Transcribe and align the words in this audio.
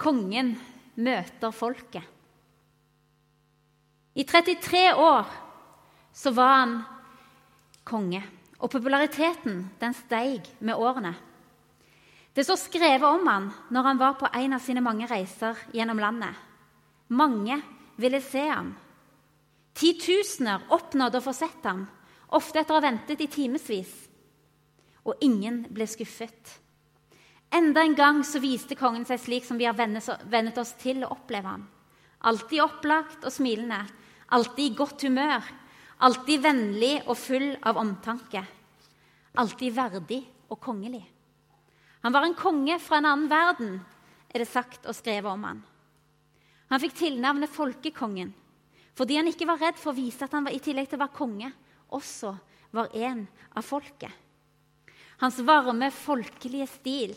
kongen 0.00 0.54
møter 1.00 1.52
folket. 1.52 2.04
I 4.16 4.24
33 4.26 4.84
år 4.98 5.28
så 6.16 6.32
var 6.34 6.54
han 6.56 6.76
konge, 7.86 8.22
og 8.58 8.72
populariteten 8.72 9.62
den 9.80 9.96
steig 9.96 10.48
med 10.58 10.76
årene. 10.76 11.14
Det 12.34 12.44
står 12.46 12.58
skrevet 12.60 13.06
om 13.06 13.26
han 13.26 13.48
når 13.74 13.88
han 13.88 14.00
var 14.00 14.18
på 14.20 14.28
en 14.40 14.54
av 14.56 14.62
sine 14.62 14.82
mange 14.84 15.08
reiser 15.10 15.58
gjennom 15.74 16.00
landet. 16.02 16.34
Mange 17.10 17.58
ville 18.00 18.20
se 18.22 18.44
ham. 18.48 18.74
Titusener 19.74 20.66
oppnådde 20.74 21.18
å 21.18 21.24
få 21.24 21.34
sett 21.34 21.64
ham, 21.66 21.86
ofte 22.28 22.60
etter 22.60 22.74
å 22.74 22.78
ha 22.78 22.86
ventet 22.86 23.22
i 23.22 23.30
timevis. 23.30 23.90
Og 25.06 25.18
ingen 25.24 25.64
ble 25.72 25.86
skuffet. 25.90 26.59
Enda 27.50 27.82
en 27.82 27.94
gang 27.94 28.20
så 28.24 28.38
viste 28.38 28.76
kongen 28.78 29.04
seg 29.06 29.18
slik 29.18 29.46
som 29.46 29.58
vi 29.58 29.66
har 29.66 29.74
vennet 29.74 30.58
oss 30.58 30.72
til 30.78 31.02
å 31.02 31.10
oppleve 31.10 31.50
ham. 31.50 31.64
Alltid 32.22 32.62
opplagt 32.62 33.24
og 33.26 33.32
smilende, 33.34 33.80
alltid 34.30 34.70
i 34.70 34.76
godt 34.78 35.02
humør, 35.08 35.46
alltid 36.06 36.44
vennlig 36.44 36.92
og 37.06 37.16
full 37.18 37.48
av 37.66 37.80
omtanke. 37.80 38.44
Alltid 39.40 39.74
verdig 39.74 40.20
og 40.50 40.60
kongelig. 40.62 41.02
Han 42.04 42.14
var 42.14 42.26
en 42.26 42.38
konge 42.38 42.78
fra 42.82 43.00
en 43.00 43.08
annen 43.10 43.30
verden, 43.30 43.80
er 44.30 44.44
det 44.44 44.50
sagt 44.50 44.86
og 44.86 44.94
skrevet 44.94 45.30
om 45.32 45.42
han. 45.48 45.64
Han 46.70 46.82
fikk 46.82 46.94
tilnavnet 47.02 47.50
Folkekongen 47.50 48.30
fordi 49.00 49.16
han 49.16 49.30
ikke 49.30 49.46
var 49.48 49.60
redd 49.62 49.78
for 49.80 49.94
å 49.94 49.96
vise 49.96 50.26
at 50.26 50.34
han 50.34 50.44
var, 50.44 50.52
i 50.52 50.60
tillegg 50.60 50.90
til 50.90 50.98
å 50.98 51.00
være 51.00 51.16
konge, 51.16 51.48
også 51.96 52.34
var 52.76 52.90
en 52.92 53.22
av 53.56 53.64
folket. 53.64 54.12
Hans 55.22 55.38
varme, 55.46 55.88
folkelige 55.94 56.66
stil 56.68 57.14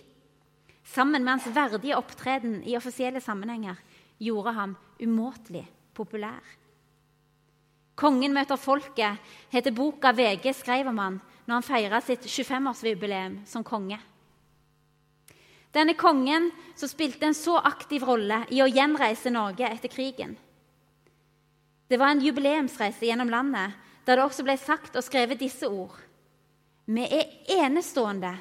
sammen 0.83 1.23
med 1.23 1.37
hans 1.37 1.47
verdige 1.55 1.97
opptreden 1.97 2.61
i 2.63 2.77
offisielle 2.77 3.21
sammenhenger 3.21 3.79
gjorde 4.17 4.51
ham 4.51 4.75
umåtelig 4.99 5.65
populær. 5.93 6.41
'Kongen 7.95 8.33
møter 8.33 8.57
folket' 8.57 9.19
heter 9.53 9.71
boka 9.71 10.11
VG 10.11 10.53
skrev 10.53 10.87
om 10.87 10.97
han 10.97 11.21
når 11.45 11.53
han 11.53 11.67
feira 11.67 12.01
sitt 12.01 12.25
25-årsjubileum 12.25 13.45
som 13.45 13.63
konge. 13.63 13.99
Denne 15.73 15.93
kongen 15.97 16.51
som 16.75 16.89
spilte 16.89 17.25
en 17.25 17.37
så 17.37 17.57
aktiv 17.57 18.03
rolle 18.05 18.43
i 18.53 18.61
å 18.61 18.69
gjenreise 18.69 19.31
Norge 19.33 19.65
etter 19.65 19.89
krigen. 19.89 20.37
Det 21.89 21.97
var 21.97 22.13
en 22.13 22.21
jubileumsreise 22.21 23.05
gjennom 23.05 23.29
landet 23.29 23.73
der 24.05 24.17
det 24.17 24.25
også 24.25 24.45
ble 24.45 24.57
sagt 24.57 24.95
og 24.95 25.05
skrevet 25.05 25.41
disse 25.41 25.67
ord. 25.69 25.95
Vi 26.85 27.05
er 27.05 27.29
enestående 27.63 28.35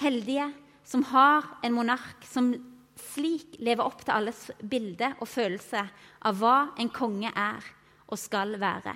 heldige 0.00 0.48
som 0.84 1.04
har 1.10 1.46
en 1.62 1.74
monark 1.74 2.24
som 2.28 2.52
slik 3.00 3.56
lever 3.58 3.84
opp 3.84 4.04
til 4.04 4.14
alles 4.14 4.40
bilde 4.60 5.10
og 5.18 5.28
følelse 5.28 5.82
av 6.28 6.38
hva 6.38 6.56
en 6.78 6.90
konge 6.94 7.30
er 7.30 7.66
og 8.06 8.20
skal 8.20 8.56
være. 8.60 8.94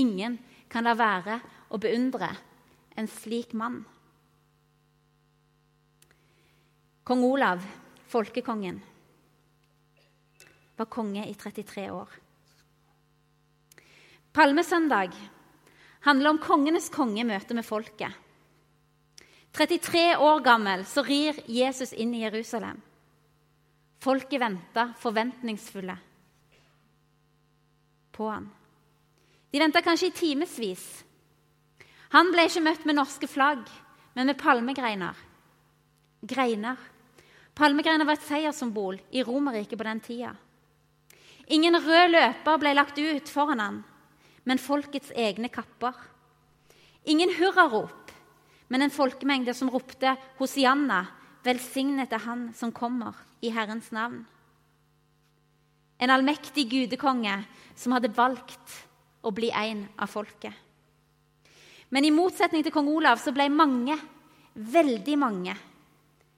Ingen 0.00 0.38
kan 0.70 0.86
la 0.86 0.94
være 0.98 1.40
å 1.70 1.78
beundre 1.82 2.30
en 2.98 3.08
slik 3.10 3.52
mann. 3.54 3.82
Kong 7.04 7.24
Olav, 7.26 7.62
folkekongen, 8.10 8.80
var 10.78 10.88
konge 10.88 11.24
i 11.26 11.34
33 11.34 11.86
år. 11.92 12.10
Palmesøndag 14.32 15.16
handler 16.06 16.30
om 16.30 16.38
kongenes 16.42 16.88
konge 16.94 17.24
møte 17.26 17.56
med 17.56 17.66
folket. 17.66 18.14
33 19.52 20.16
år 20.16 20.40
gammel 20.44 20.84
så 20.86 21.02
rir 21.02 21.40
Jesus 21.50 21.92
inn 21.92 22.14
i 22.14 22.22
Jerusalem. 22.22 22.78
Folket 24.00 24.40
venta 24.40 24.92
forventningsfulle 25.00 25.96
på 28.16 28.28
han. 28.30 28.46
De 29.50 29.60
venta 29.60 29.82
kanskje 29.82 30.10
i 30.10 30.14
timevis. 30.14 30.84
Han 32.14 32.30
ble 32.32 32.46
ikke 32.46 32.62
møtt 32.64 32.86
med 32.86 32.98
norske 32.98 33.28
flagg, 33.30 33.66
men 34.14 34.30
med 34.30 34.38
palmegreiner. 34.38 35.18
Greiner 36.20 36.78
Palmegreiner 37.60 38.06
var 38.08 38.16
et 38.16 38.24
seierssymbol 38.24 38.96
i 39.12 39.20
Romerriket 39.26 39.76
på 39.76 39.84
den 39.84 40.00
tida. 40.00 40.30
Ingen 41.52 41.76
rød 41.76 42.12
løper 42.14 42.60
ble 42.62 42.72
lagt 42.72 42.96
ut 42.96 43.28
foran 43.28 43.60
han, 43.60 43.80
men 44.48 44.62
folkets 44.62 45.10
egne 45.12 45.50
kapper. 45.52 45.92
Ingen 47.04 47.34
hurrarop, 47.36 47.99
men 48.70 48.84
en 48.84 48.92
folkemengde 48.94 49.54
som 49.54 49.70
ropte 49.72 50.14
Hosianna, 50.38 51.02
velsignet 51.42 52.12
er 52.14 52.22
Han 52.22 52.50
som 52.54 52.70
kommer 52.72 53.16
i 53.42 53.50
Herrens 53.50 53.90
navn. 53.90 54.22
En 55.98 56.12
allmektig 56.14 56.68
gudekonge 56.70 57.34
som 57.74 57.96
hadde 57.96 58.12
valgt 58.14 58.76
å 59.26 59.32
bli 59.34 59.50
en 59.50 59.84
av 59.98 60.08
folket. 60.08 60.54
Men 61.90 62.06
i 62.06 62.14
motsetning 62.14 62.62
til 62.62 62.72
kong 62.72 62.88
Olav 62.92 63.18
så 63.18 63.34
ble 63.34 63.48
mange, 63.50 63.98
veldig 64.54 65.16
mange, 65.18 65.56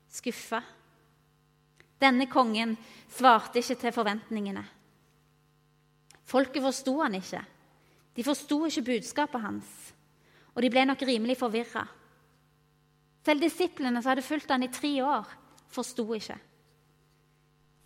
skuffa. 0.08 0.62
Denne 2.00 2.26
kongen 2.32 2.74
svarte 3.12 3.60
ikke 3.60 3.76
til 3.84 3.94
forventningene. 3.94 4.64
Folket 6.32 6.64
forsto 6.64 6.96
han 7.02 7.20
ikke. 7.20 7.42
De 8.16 8.24
forsto 8.24 8.64
ikke 8.66 8.88
budskapet 8.88 9.44
hans, 9.44 9.68
og 10.56 10.64
de 10.64 10.70
ble 10.72 10.88
nok 10.88 11.04
rimelig 11.04 11.36
forvirra. 11.40 11.84
Selv 13.22 13.44
disiplene 13.44 14.02
som 14.02 14.10
hadde 14.10 14.26
fulgt 14.26 14.50
han 14.50 14.66
i 14.66 14.70
tre 14.72 14.92
år, 15.06 15.28
forsto 15.72 16.04
ikke. 16.16 16.36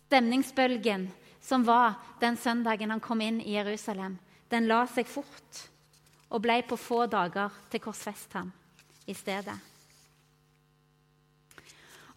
Stemningsbølgen 0.07 1.07
som 1.43 1.65
var 1.67 1.97
den 2.21 2.37
søndagen 2.39 2.91
han 2.91 3.03
kom 3.03 3.21
inn 3.21 3.39
i 3.43 3.55
Jerusalem, 3.55 4.17
den 4.49 4.67
la 4.67 4.85
seg 4.89 5.07
fort 5.09 5.63
og 6.27 6.41
ble 6.43 6.61
på 6.67 6.75
få 6.79 7.05
dager 7.11 7.53
til 7.71 7.83
korsfest 7.83 8.33
ham 8.35 8.49
i 9.07 9.15
stedet. 9.15 9.55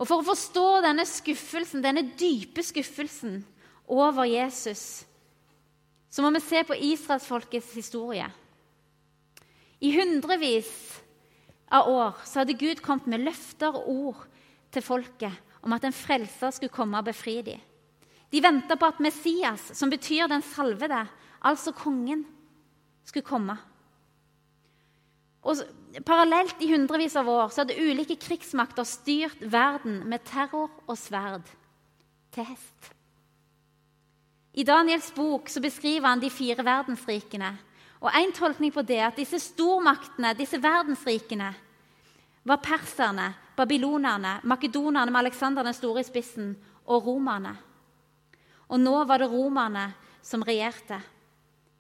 Og 0.01 0.09
For 0.09 0.23
å 0.23 0.27
forstå 0.31 0.67
denne 0.81 1.05
skuffelsen, 1.05 1.83
denne 1.85 2.07
dype 2.17 2.65
skuffelsen 2.65 3.43
over 3.91 4.25
Jesus, 4.25 5.05
så 6.11 6.25
må 6.25 6.33
vi 6.35 6.41
se 6.43 6.63
på 6.67 6.79
israelsfolkets 6.89 7.75
historie. 7.77 8.25
I 9.81 9.93
hundrevis 9.95 10.73
av 11.71 11.89
år 11.89 12.21
så 12.27 12.43
hadde 12.43 12.59
Gud 12.59 12.83
kommet 12.83 13.09
med 13.11 13.25
løfter 13.25 13.75
og 13.75 13.89
ord 13.91 14.27
til 14.75 14.85
folket 14.85 15.65
om 15.65 15.75
at 15.77 15.85
en 15.87 15.95
frelser 15.95 16.55
skulle 16.55 16.75
komme 16.75 16.99
og 16.99 17.09
befri 17.11 17.41
dem. 17.47 17.61
De 18.31 18.43
venta 18.43 18.77
på 18.79 18.87
at 18.87 19.01
Messias, 19.03 19.73
som 19.75 19.91
betyr 19.91 20.29
den 20.31 20.43
salvede, 20.47 21.03
altså 21.43 21.73
kongen, 21.75 22.23
skulle 23.05 23.27
komme. 23.27 23.57
Og 25.43 25.63
Parallelt 26.07 26.61
i 26.63 26.69
hundrevis 26.71 27.17
av 27.19 27.29
år 27.29 27.49
så 27.51 27.65
hadde 27.65 27.81
ulike 27.81 28.15
krigsmakter 28.21 28.87
styrt 28.87 29.41
verden 29.43 30.05
med 30.07 30.23
terror 30.29 30.71
og 30.87 30.99
sverd 30.99 31.49
til 32.31 32.47
hest. 32.47 32.93
I 34.55 34.63
Daniels 34.67 35.09
bok 35.15 35.51
så 35.51 35.63
beskriver 35.63 36.07
han 36.07 36.23
de 36.23 36.31
fire 36.31 36.63
verdensrikene. 36.67 37.51
Og 38.01 38.11
En 38.17 38.33
tolkning 38.33 38.73
på 38.73 38.83
det 38.83 38.97
er 38.97 39.11
at 39.11 39.19
disse 39.21 39.39
stormaktene, 39.43 40.33
disse 40.35 40.61
verdensrikene, 40.63 41.51
var 42.49 42.61
perserne, 42.65 43.27
babylonerne, 43.57 44.39
makedonerne 44.49 45.13
med 45.13 45.21
Aleksander 45.21 45.67
den 45.67 45.77
store 45.77 46.01
i 46.01 46.09
spissen 46.09 46.55
og 46.87 47.05
romerne. 47.05 47.53
Og 48.71 48.81
nå 48.81 48.95
var 49.05 49.21
det 49.21 49.29
romerne 49.29 49.91
som 50.25 50.45
regjerte 50.47 50.97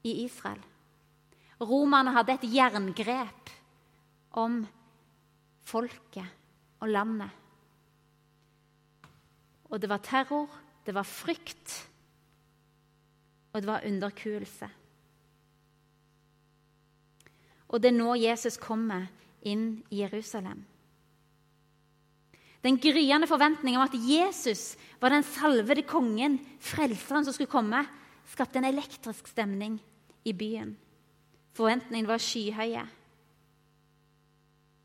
i 0.04 0.24
Israel. 0.26 0.60
Romerne 1.60 2.12
hadde 2.12 2.36
et 2.36 2.48
jerngrep 2.52 3.52
om 4.40 4.60
folket 5.64 6.80
og 6.80 6.88
landet. 6.88 7.30
Og 9.70 9.80
det 9.80 9.88
var 9.88 10.02
terror, 10.02 10.48
det 10.84 10.94
var 10.96 11.06
frykt, 11.06 11.74
og 13.52 13.60
det 13.60 13.68
var 13.68 13.86
underkuelse. 13.86 14.68
Og 17.70 17.80
det 17.80 17.92
er 17.92 17.98
nå 17.98 18.16
Jesus 18.18 18.58
kommer 18.60 19.06
inn 19.46 19.80
i 19.90 20.02
Jerusalem. 20.02 20.64
Den 22.60 22.76
gryende 22.76 23.28
forventningen 23.30 23.80
om 23.80 23.86
at 23.86 23.96
Jesus 23.96 24.74
var 25.00 25.14
den 25.14 25.24
salvede 25.24 25.86
kongen, 25.88 26.36
frelseren 26.60 27.24
som 27.24 27.32
skulle 27.32 27.52
komme, 27.52 27.80
skapte 28.28 28.60
en 28.60 28.68
elektrisk 28.68 29.30
stemning 29.30 29.78
i 30.28 30.34
byen. 30.36 30.74
Forventningene 31.56 32.10
var 32.10 32.20
skyhøye. 32.20 32.82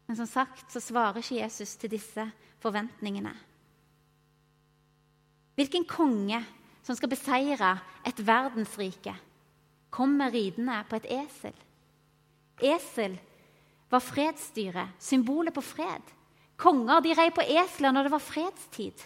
Men 0.07 0.17
som 0.17 0.29
sagt 0.29 0.71
så 0.71 0.79
svarer 0.79 1.19
ikke 1.19 1.41
Jesus 1.41 1.75
til 1.81 1.91
disse 1.91 2.29
forventningene. 2.63 3.33
Hvilken 5.55 5.85
konge 5.87 6.39
som 6.85 6.95
skal 6.95 7.09
beseire 7.09 7.75
et 8.05 8.19
verdensrike, 8.27 9.15
kommer 9.89 10.31
ridende 10.31 10.81
på 10.89 10.99
et 10.99 11.07
esel? 11.23 11.55
Esel 12.63 13.17
var 13.91 14.03
fredsdyret, 14.03 14.95
symbolet 14.99 15.53
på 15.55 15.63
fred. 15.63 16.13
Konger 16.59 17.03
de 17.03 17.13
rei 17.17 17.27
på 17.35 17.43
esler 17.43 17.91
når 17.91 18.07
det 18.07 18.13
var 18.15 18.23
fredstid. 18.23 19.03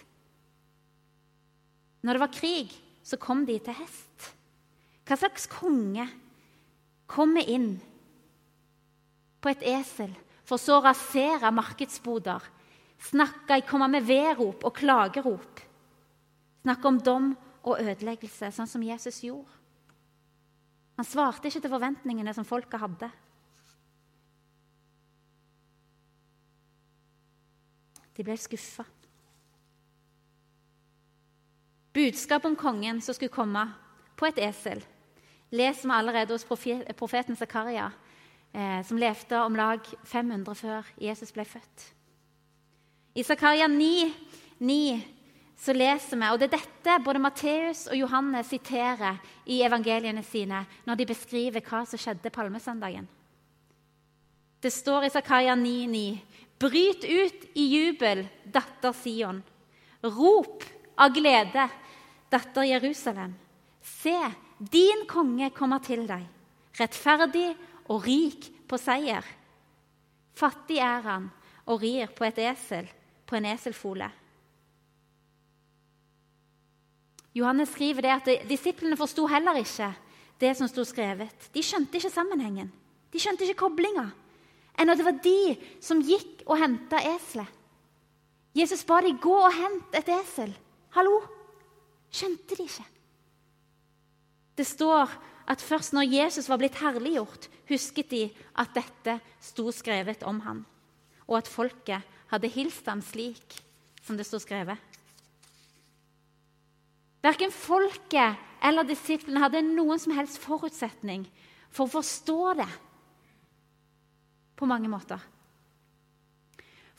Når 2.06 2.16
det 2.16 2.22
var 2.22 2.34
krig, 2.34 2.74
så 3.02 3.18
kom 3.20 3.44
de 3.46 3.58
til 3.58 3.76
hest. 3.76 4.30
Hva 5.04 5.18
slags 5.18 5.48
konge 5.50 6.06
kommer 7.10 7.46
inn 7.50 7.72
på 9.42 9.50
et 9.50 9.64
esel 9.66 10.12
for 10.46 10.60
så 10.60 10.78
å 10.78 10.84
rasere 10.84 11.50
markedsboder, 11.54 12.44
snakke, 13.10 13.62
komme 13.66 13.88
med 13.90 14.06
vedrop 14.06 14.62
og 14.66 14.76
klagerop, 14.76 15.62
snakke 16.62 16.88
om 16.88 17.00
dom 17.02 17.32
og 17.64 17.80
ødeleggelse, 17.82 18.52
sånn 18.54 18.70
som 18.70 18.84
Jesus 18.84 19.22
gjorde? 19.26 19.58
Han 21.00 21.08
svarte 21.08 21.48
ikke 21.48 21.64
til 21.64 21.72
forventningene 21.72 22.32
som 22.36 22.44
folket 22.44 22.82
hadde. 22.82 23.08
De 28.20 28.24
ble 28.26 28.34
skuffa. 28.36 28.84
Budskapet 31.96 32.50
om 32.50 32.56
kongen 32.56 32.98
som 33.00 33.16
skulle 33.16 33.32
komme 33.32 33.62
på 34.20 34.26
et 34.28 34.40
esel, 34.44 34.82
leser 35.56 35.88
vi 35.88 35.94
allerede 35.96 36.36
hos 36.36 36.44
profeten 36.44 37.38
Zakaria, 37.40 37.86
eh, 38.52 38.82
som 38.84 39.00
levde 39.00 39.40
om 39.40 39.56
lag 39.56 39.88
500 40.04 40.54
før 40.54 40.90
Jesus 41.00 41.32
ble 41.32 41.46
født. 41.48 41.86
I 43.16 43.24
Zakaria 43.24 43.66
9, 43.72 44.12
9 44.60 45.00
så 45.56 45.72
leser 45.72 46.20
vi, 46.20 46.28
og 46.28 46.42
det 46.42 46.50
er 46.50 46.58
dette 46.58 46.98
både 47.04 47.24
Matteus 47.24 47.86
og 47.88 47.96
Johannes 47.96 48.52
siterer 48.52 49.16
i 49.46 49.62
evangeliene 49.64 50.22
sine 50.22 50.66
når 50.84 51.00
de 51.00 51.08
beskriver 51.08 51.64
hva 51.64 51.86
som 51.88 51.98
skjedde 51.98 52.36
palmesøndagen. 52.36 53.08
Det 54.60 54.72
står 54.72 55.08
i 55.08 55.10
Zakaria 55.10 55.56
9,9.: 55.56 56.20
Bryt 56.60 57.04
ut 57.04 57.44
i 57.56 57.64
jubel, 57.72 58.26
datter 58.44 58.92
Sion. 58.92 59.40
Rop 60.02 60.64
av 61.00 61.14
glede, 61.16 61.68
datter 62.28 62.68
Jerusalem. 62.68 63.32
Se, 63.80 64.16
din 64.58 65.06
konge 65.08 65.48
kommer 65.56 65.80
til 65.80 66.04
deg, 66.08 66.26
rettferdig 66.76 67.48
og 67.88 68.04
rik 68.04 68.50
på 68.68 68.76
seier. 68.80 69.24
Fattig 70.36 70.82
er 70.84 71.00
han 71.08 71.30
og 71.64 71.80
rir 71.80 72.12
på 72.12 72.28
et 72.28 72.40
esel, 72.44 72.88
på 73.24 73.40
en 73.40 73.48
eselfole. 73.48 74.10
Johannes 77.32 77.72
skriver 77.72 78.04
det 78.04 78.12
at 78.12 78.48
Disiplene 78.50 78.98
forsto 79.00 79.24
heller 79.30 79.60
ikke 79.62 79.92
det 80.40 80.56
som 80.58 80.68
sto 80.68 80.84
skrevet. 80.84 81.50
De 81.54 81.62
skjønte 81.64 81.96
ikke 81.96 82.12
sammenhengen. 82.12 82.72
De 83.10 83.20
skjønte 83.22 83.46
ikke 83.46 83.62
koblinga. 83.64 84.10
Enn 84.80 84.88
at 84.88 85.00
det 85.00 85.06
var 85.06 85.18
de 85.20 85.56
som 85.84 86.00
gikk 86.00 86.46
og 86.46 86.56
henta 86.60 87.02
eselet. 87.12 87.48
Jesus 88.56 88.82
ba 88.88 88.98
de 89.04 89.12
gå 89.22 89.34
og 89.36 89.52
hente 89.54 90.00
et 90.00 90.08
esel. 90.10 90.50
Hallo? 90.96 91.20
Skjønte 92.10 92.56
de 92.58 92.64
ikke? 92.66 92.86
Det 94.58 94.66
står 94.66 95.12
at 95.50 95.62
først 95.62 95.94
når 95.94 96.08
Jesus 96.10 96.48
var 96.50 96.58
blitt 96.58 96.78
herliggjort, 96.80 97.46
husket 97.70 98.10
de 98.10 98.24
at 98.58 98.74
dette 98.74 99.16
sto 99.42 99.70
skrevet 99.74 100.24
om 100.26 100.40
ham, 100.42 100.64
og 101.30 101.38
at 101.38 101.50
folket 101.50 102.06
hadde 102.30 102.50
hilst 102.50 102.86
ham 102.90 103.02
slik 103.02 103.60
som 104.02 104.18
det 104.18 104.26
sto 104.26 104.40
skrevet. 104.42 104.78
Verken 107.22 107.52
folket 107.54 108.38
eller 108.64 108.86
disiplene 108.88 109.42
hadde 109.42 109.62
noen 109.66 110.00
som 110.00 110.14
helst 110.16 110.40
forutsetning 110.42 111.26
for 111.70 111.86
å 111.86 111.94
forstå 111.98 112.40
det 112.58 112.70
på 114.60 114.68
mange 114.68 114.90
måter. 114.92 115.20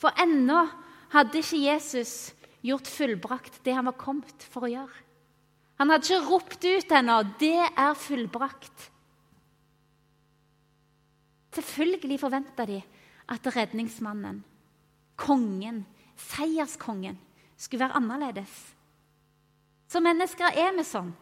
For 0.02 0.10
ennå 0.18 0.64
hadde 1.12 1.38
ikke 1.38 1.62
Jesus 1.62 2.32
gjort 2.62 2.90
fullbrakt 2.90 3.60
det 3.62 3.76
han 3.76 3.86
var 3.86 3.98
kommet 3.98 4.46
for 4.50 4.66
å 4.66 4.72
gjøre. 4.72 5.02
Han 5.78 5.90
hadde 5.90 6.08
ikke 6.08 6.26
ropt 6.28 6.64
ut 6.64 6.92
ennå 6.98 7.22
'Det 7.38 7.70
er 7.76 7.94
fullbrakt'. 7.94 8.90
Selvfølgelig 11.52 12.20
forventa 12.20 12.66
de 12.66 12.82
at 13.28 13.56
redningsmannen, 13.56 14.44
kongen, 15.16 15.86
seierskongen, 16.16 17.18
skulle 17.56 17.84
være 17.84 17.96
annerledes. 17.96 18.74
Som 19.88 20.02
mennesker 20.02 20.56
er 20.56 20.72
vi 20.76 20.84
sånn. 20.84 21.12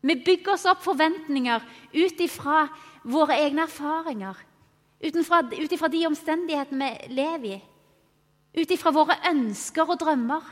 Vi 0.00 0.14
bygger 0.24 0.52
oss 0.52 0.66
opp 0.66 0.82
forventninger 0.82 1.62
ut 1.94 2.20
ifra 2.20 2.68
våre 3.04 3.36
egne 3.36 3.66
erfaringer. 3.66 4.36
Ut 5.00 5.72
ifra 5.72 5.88
de 5.92 6.06
omstendighetene 6.08 6.90
vi 7.06 7.14
lever 7.14 7.56
i. 7.56 7.62
Ut 8.56 8.70
ifra 8.72 8.92
våre 8.94 9.18
ønsker 9.28 9.84
og 9.84 10.00
drømmer. 10.00 10.44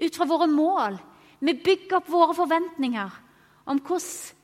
Ut 0.00 0.16
fra 0.16 0.26
våre 0.28 0.48
mål. 0.48 0.96
Vi 1.40 1.56
bygger 1.56 1.98
opp 2.00 2.08
våre 2.08 2.36
forventninger 2.36 3.18
om 3.70 3.80
hvordan 3.84 4.36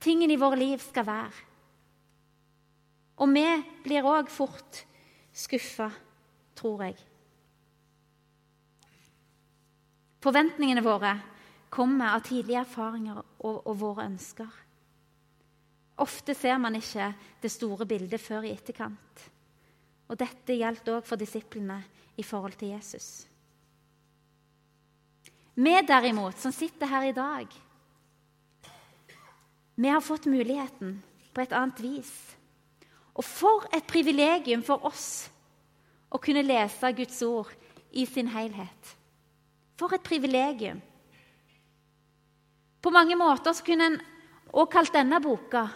tingene 0.00 0.36
i 0.36 0.40
våre 0.40 0.60
liv 0.60 0.82
skal 0.82 1.06
være. 1.08 1.44
Og 3.18 3.32
vi 3.34 3.46
blir 3.82 4.06
òg 4.06 4.28
fort 4.30 4.84
skuffa, 5.34 5.88
tror 6.58 6.84
jeg. 6.86 6.96
Forventningene 10.22 10.82
våre 10.82 11.16
kommer 11.70 12.14
av 12.14 12.24
tidlige 12.26 12.62
erfaringer 12.62 13.18
og, 13.18 13.58
og, 13.66 13.74
våre 13.78 14.06
ønsker. 14.08 14.48
Ofte 15.98 16.34
ser 16.34 16.58
man 16.62 16.76
ikke 16.78 17.10
det 17.42 17.50
store 17.50 17.86
bildet 17.86 18.20
før 18.22 18.46
i 18.46 18.52
etterkant. 18.54 19.24
Og 20.08 20.18
Dette 20.18 20.56
gjaldt 20.56 20.88
òg 20.92 21.06
for 21.06 21.20
disiplene 21.20 21.80
i 22.16 22.24
forhold 22.24 22.54
til 22.58 22.72
Jesus. 22.76 23.26
Vi 25.58 25.74
derimot, 25.82 26.38
som 26.38 26.54
sitter 26.54 26.86
her 26.86 27.08
i 27.08 27.12
dag, 27.16 27.46
vi 29.74 29.88
har 29.88 30.00
fått 30.02 30.26
muligheten 30.26 31.00
på 31.34 31.42
et 31.42 31.52
annet 31.54 31.80
vis. 31.82 32.12
Og 33.14 33.24
for 33.26 33.66
et 33.74 33.86
privilegium 33.86 34.62
for 34.66 34.86
oss 34.86 35.28
å 36.10 36.18
kunne 36.22 36.42
lese 36.46 36.92
Guds 36.94 37.18
ord 37.26 37.50
i 37.90 38.06
sin 38.06 38.30
helhet. 38.30 38.94
For 39.78 39.94
et 39.94 40.02
privilegium. 40.02 40.80
På 42.82 42.90
mange 42.94 43.18
måter 43.18 43.54
kunne 43.66 43.90
en 43.90 44.00
også 44.48 44.72
kalt 44.72 44.94
denne 44.94 45.20
boka 45.22 45.66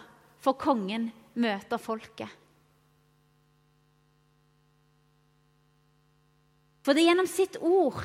for 0.42 0.58
'Kongen 0.58 1.10
møter 1.38 1.78
folket'. 1.78 2.38
For 6.82 6.94
det 6.94 7.04
er 7.04 7.12
gjennom 7.12 7.30
sitt 7.30 7.56
ord 7.62 8.02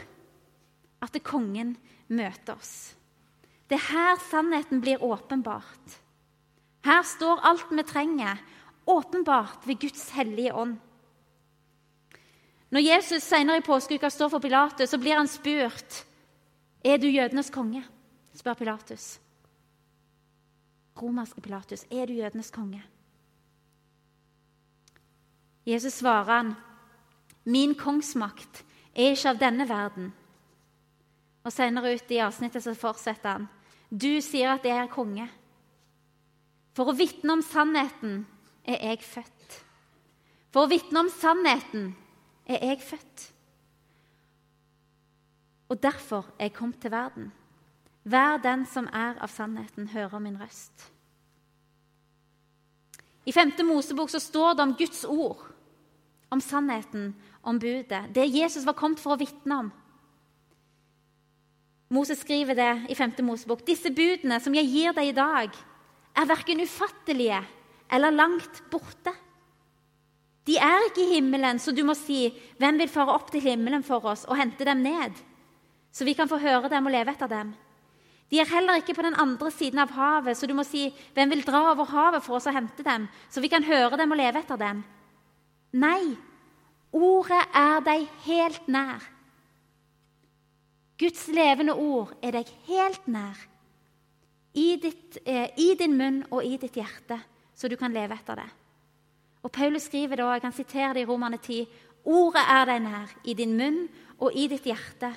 at 1.02 1.18
kongen 1.26 1.76
møter 2.14 2.54
oss. 2.54 2.94
Det 3.68 3.76
er 3.76 3.90
her 3.90 4.20
sannheten 4.30 4.82
blir 4.84 5.02
åpenbart. 5.04 5.98
Her 6.86 7.02
står 7.04 7.42
alt 7.44 7.72
vi 7.74 7.84
trenger, 7.84 8.38
åpenbart 8.88 9.66
ved 9.68 9.82
Guds 9.82 10.10
hellige 10.16 10.54
ånd. 10.54 10.78
Når 12.70 12.84
Jesus 12.84 13.24
senere 13.24 13.60
i 13.60 13.66
påskeuka 13.66 14.10
står 14.12 14.30
for 14.30 14.44
Pilatus, 14.44 14.90
så 14.90 15.00
blir 15.00 15.18
han 15.18 15.28
spurt 15.28 16.04
er 16.84 16.98
du 16.98 17.08
jødenes 17.08 17.50
konge. 17.52 17.84
spør 18.38 18.54
Pilatus. 18.54 19.18
Romerske 21.02 21.42
Pilatus, 21.42 21.86
er 21.92 22.08
du 22.08 22.14
jødenes 22.18 22.52
konge? 22.52 22.82
Jesus 25.68 26.00
svarer 26.00 26.32
han, 26.32 26.54
min 27.46 27.76
kongsmakt 27.76 28.64
er 28.96 29.14
ikke 29.14 29.34
av 29.34 29.42
denne 29.42 29.68
verden. 29.70 30.10
Og 31.44 31.54
Senere 31.54 31.94
ut 31.96 32.12
i 32.12 32.22
avsnittet 32.24 32.64
så 32.64 32.74
fortsetter 32.76 33.38
han, 33.38 33.48
du 33.92 34.20
sier 34.24 34.56
at 34.56 34.66
jeg 34.68 34.76
er 34.80 34.92
konge. 34.92 35.28
For 36.76 36.92
å 36.92 36.98
vitne 36.98 37.38
om 37.38 37.44
sannheten 37.46 38.20
er 38.68 38.84
jeg 38.92 39.04
født. 39.06 39.58
For 40.52 40.66
å 40.66 40.72
vitne 40.72 41.06
om 41.06 41.10
sannheten 41.12 41.92
er 42.48 42.64
jeg 42.64 42.84
født. 42.84 43.26
Og 45.68 45.80
derfor 45.84 46.28
er 46.38 46.48
jeg 46.48 46.56
kommet 46.56 46.80
til 46.84 46.94
verden. 46.94 47.32
Hver 48.08 48.40
den 48.40 48.64
som 48.70 48.88
er 48.96 49.18
av 49.20 49.32
sannheten, 49.32 49.90
hører 49.92 50.22
min 50.24 50.38
røst. 50.40 50.86
I 53.28 53.34
5. 53.36 53.58
Mosebok 53.68 54.10
så 54.10 54.22
står 54.24 54.56
det 54.56 54.64
om 54.64 54.76
Guds 54.80 55.04
ord, 55.04 55.42
om 56.32 56.40
sannheten, 56.40 57.12
om 57.44 57.60
budet. 57.60 58.06
Det 58.16 58.30
Jesus 58.32 58.66
var 58.66 58.78
kommet 58.80 59.04
for 59.04 59.16
å 59.16 59.20
vitne 59.20 59.60
om. 59.66 59.74
Moses 61.92 62.22
skriver 62.24 62.56
det 62.56 62.72
i 62.92 62.96
5. 62.96 63.18
Mosebok. 63.28 63.66
Disse 63.68 63.92
budene 63.92 64.40
som 64.44 64.56
jeg 64.56 64.72
gir 64.72 64.96
deg 64.96 65.12
i 65.12 65.16
dag, 65.16 65.52
er 66.18 66.32
verken 66.32 66.64
ufattelige 66.64 67.44
eller 67.92 68.16
langt 68.16 68.64
borte. 68.72 69.14
De 70.48 70.56
er 70.64 70.88
ikke 70.88 71.04
i 71.04 71.14
himmelen, 71.18 71.60
så 71.60 71.76
du 71.76 71.84
må 71.84 71.94
si, 71.94 72.32
'Hvem 72.58 72.80
vil 72.80 72.90
fare 72.90 73.12
opp 73.12 73.32
til 73.32 73.42
himmelen 73.42 73.84
for 73.84 74.00
oss 74.06 74.26
og 74.26 74.38
hente 74.38 74.66
dem 74.66 74.78
ned?' 74.78 75.24
Så 75.92 76.06
vi 76.06 76.14
kan 76.14 76.30
få 76.30 76.38
høre 76.38 76.70
dem 76.70 76.86
og 76.86 76.92
leve 76.92 77.12
etter 77.12 77.28
dem. 77.28 77.56
De 78.28 78.40
er 78.40 78.50
heller 78.52 78.82
ikke 78.82 78.94
på 78.98 79.06
den 79.06 79.16
andre 79.16 79.52
siden 79.52 79.80
av 79.80 79.92
havet, 79.96 80.38
så 80.38 80.48
du 80.48 80.54
må 80.54 80.64
si, 80.64 80.94
'Hvem 81.14 81.30
vil 81.30 81.46
dra 81.46 81.72
over 81.72 81.86
havet 81.86 82.24
for 82.24 82.36
oss 82.36 82.48
og 82.48 82.54
hente 82.54 82.84
dem?' 82.84 83.08
Så 83.30 83.42
vi 83.42 83.48
kan 83.48 83.64
høre 83.64 83.98
dem 83.98 84.12
og 84.12 84.18
leve 84.18 84.40
etter 84.40 84.58
dem. 84.58 84.84
Nei, 85.74 86.18
ordet 86.92 87.46
er 87.54 87.80
deg 87.80 88.08
helt 88.26 88.68
nær. 88.68 89.04
Guds 91.00 91.28
levende 91.28 91.74
ord 91.74 92.14
er 92.24 92.32
deg 92.32 92.48
helt 92.68 93.08
nær. 93.08 93.38
I, 94.54 94.76
ditt, 94.82 95.18
eh, 95.26 95.50
I, 95.58 95.76
din 95.76 95.98
munn 95.98 96.24
og 96.32 96.44
i 96.44 96.58
ditt 96.58 96.74
hjerte, 96.74 97.20
så 97.56 97.70
du 97.70 97.76
kan 97.76 97.94
leve 97.94 98.14
etter 98.14 98.36
det. 98.36 98.50
Og 99.44 99.52
Paulus 99.52 99.84
skriver 99.84 100.16
da, 100.16 100.32
jeg 100.34 100.42
kan 100.42 100.52
sitere 100.52 100.94
det 100.94 101.02
i 101.02 101.06
Romane 101.06 101.38
10, 101.38 101.68
Ordet 102.08 102.44
er 102.48 102.66
deg 102.70 102.84
nær, 102.86 103.14
i 103.28 103.34
din 103.36 103.58
munn 103.60 103.82
og 104.24 104.32
i 104.32 104.46
ditt 104.48 104.64
hjerte. 104.70 105.10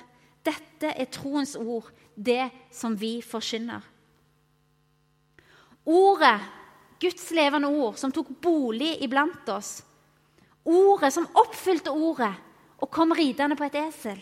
Dette 0.43 0.91
er 0.91 1.07
troens 1.13 1.55
ord, 1.55 1.87
det 2.23 2.49
som 2.71 2.95
vi 2.95 3.19
forkynner. 3.25 3.81
Ordet, 5.83 6.39
Guds 7.01 7.31
levende 7.33 7.67
ord, 7.67 7.97
som 7.97 8.11
tok 8.13 8.29
bolig 8.41 8.93
iblant 9.01 9.49
oss. 9.49 9.79
Ordet 10.63 11.09
som 11.13 11.25
oppfylte 11.41 11.89
ordet 11.89 12.33
og 12.81 12.89
kom 12.93 13.13
ridende 13.17 13.57
på 13.57 13.65
et 13.65 13.77
esel. 13.81 14.19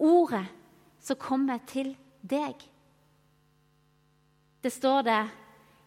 Ordet 0.00 0.46
som 1.04 1.20
kommer 1.20 1.60
til 1.68 1.92
deg. 2.24 2.56
Det 4.64 4.72
står 4.72 5.02
det 5.04 5.20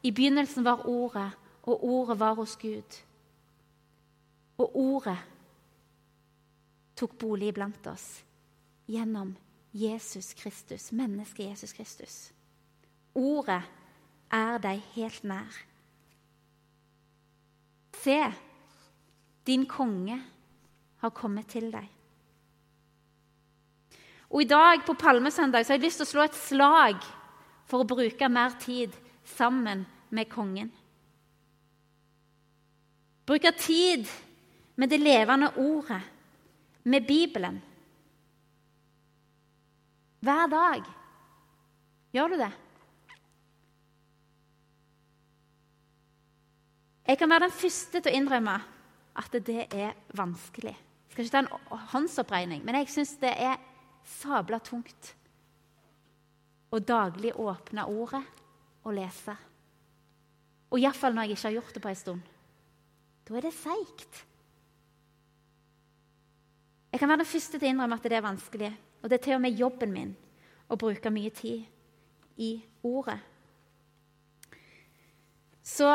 i 0.06 0.12
begynnelsen 0.14 0.66
var 0.66 0.86
Ordet, 0.86 1.32
og 1.66 1.84
Ordet 1.84 2.20
var 2.20 2.36
hos 2.38 2.54
Gud. 2.62 3.00
Og 4.62 4.78
Ordet 4.78 5.18
tok 6.98 7.18
bolig 7.18 7.50
blant 7.54 7.90
oss 7.90 8.06
gjennom 8.88 9.34
Jesus 9.74 10.34
Kristus, 10.34 10.92
mennesket 10.92 11.50
Jesus 11.50 11.74
Kristus. 11.74 12.16
Ordet 13.16 13.64
er 14.32 14.58
deg 14.64 14.82
helt 14.96 15.24
nær. 15.28 15.60
Se, 17.98 18.20
din 19.48 19.66
konge 19.68 20.20
har 21.02 21.14
kommet 21.16 21.50
til 21.52 21.72
deg. 21.74 21.88
Og 24.30 24.44
I 24.44 24.50
dag 24.50 24.84
på 24.86 24.96
Palmesøndag 25.00 25.66
så 25.66 25.74
har 25.74 25.80
jeg 25.80 25.88
lyst 25.88 26.02
til 26.02 26.08
å 26.08 26.12
slå 26.12 26.26
et 26.28 26.40
slag 26.40 27.06
for 27.68 27.84
å 27.84 27.88
bruke 27.88 28.30
mer 28.32 28.58
tid 28.60 28.96
sammen 29.28 29.86
med 30.10 30.30
kongen. 30.32 30.72
Bruke 33.28 33.52
tid 33.60 34.08
med 34.76 34.92
det 34.92 35.00
levende 35.02 35.52
ordet, 35.60 36.02
med 36.84 37.04
Bibelen. 37.08 37.58
Hver 40.20 40.48
dag. 40.50 40.88
Gjør 42.14 42.34
du 42.34 42.40
det? 42.40 42.52
Jeg 47.08 47.18
kan 47.18 47.30
være 47.30 47.46
den 47.46 47.56
første 47.56 48.02
til 48.02 48.12
å 48.12 48.18
innrømme 48.18 48.56
at 49.18 49.38
det 49.48 49.68
er 49.72 49.94
vanskelig. 50.18 50.74
Jeg 50.74 51.14
skal 51.14 51.26
ikke 51.26 51.36
ta 51.36 51.44
en 51.44 51.84
håndsoppregning, 51.94 52.66
men 52.66 52.76
jeg 52.82 52.90
syns 52.92 53.16
det 53.22 53.32
er 53.32 53.62
sabla 54.18 54.60
tungt 54.64 55.14
å 56.74 56.80
daglig 56.84 57.32
åpne 57.40 57.86
ordet 57.88 58.24
og 58.84 58.98
lese. 58.98 59.36
Og 60.68 60.82
iallfall 60.82 61.16
når 61.16 61.30
jeg 61.30 61.38
ikke 61.38 61.48
har 61.48 61.56
gjort 61.62 61.78
det 61.78 61.84
på 61.86 61.92
en 61.94 62.02
stund. 62.02 62.34
Da 63.28 63.38
er 63.38 63.48
det 63.48 63.54
seigt. 63.56 64.20
Jeg 66.92 67.00
kan 67.00 67.10
være 67.10 67.24
den 67.24 67.32
første 67.32 67.60
til 67.60 67.68
å 67.68 67.72
innrømme 67.72 67.98
at 68.00 68.08
det 68.08 68.18
er 68.18 68.26
vanskelig. 68.26 68.74
Og 69.02 69.10
det 69.10 69.20
er 69.20 69.26
til 69.26 69.38
og 69.38 69.44
med 69.44 69.60
jobben 69.60 69.94
min 69.94 70.14
å 70.68 70.78
bruke 70.80 71.12
mye 71.14 71.32
tid 71.36 71.66
i 72.42 72.58
ordet. 72.86 73.20
Så 75.68 75.90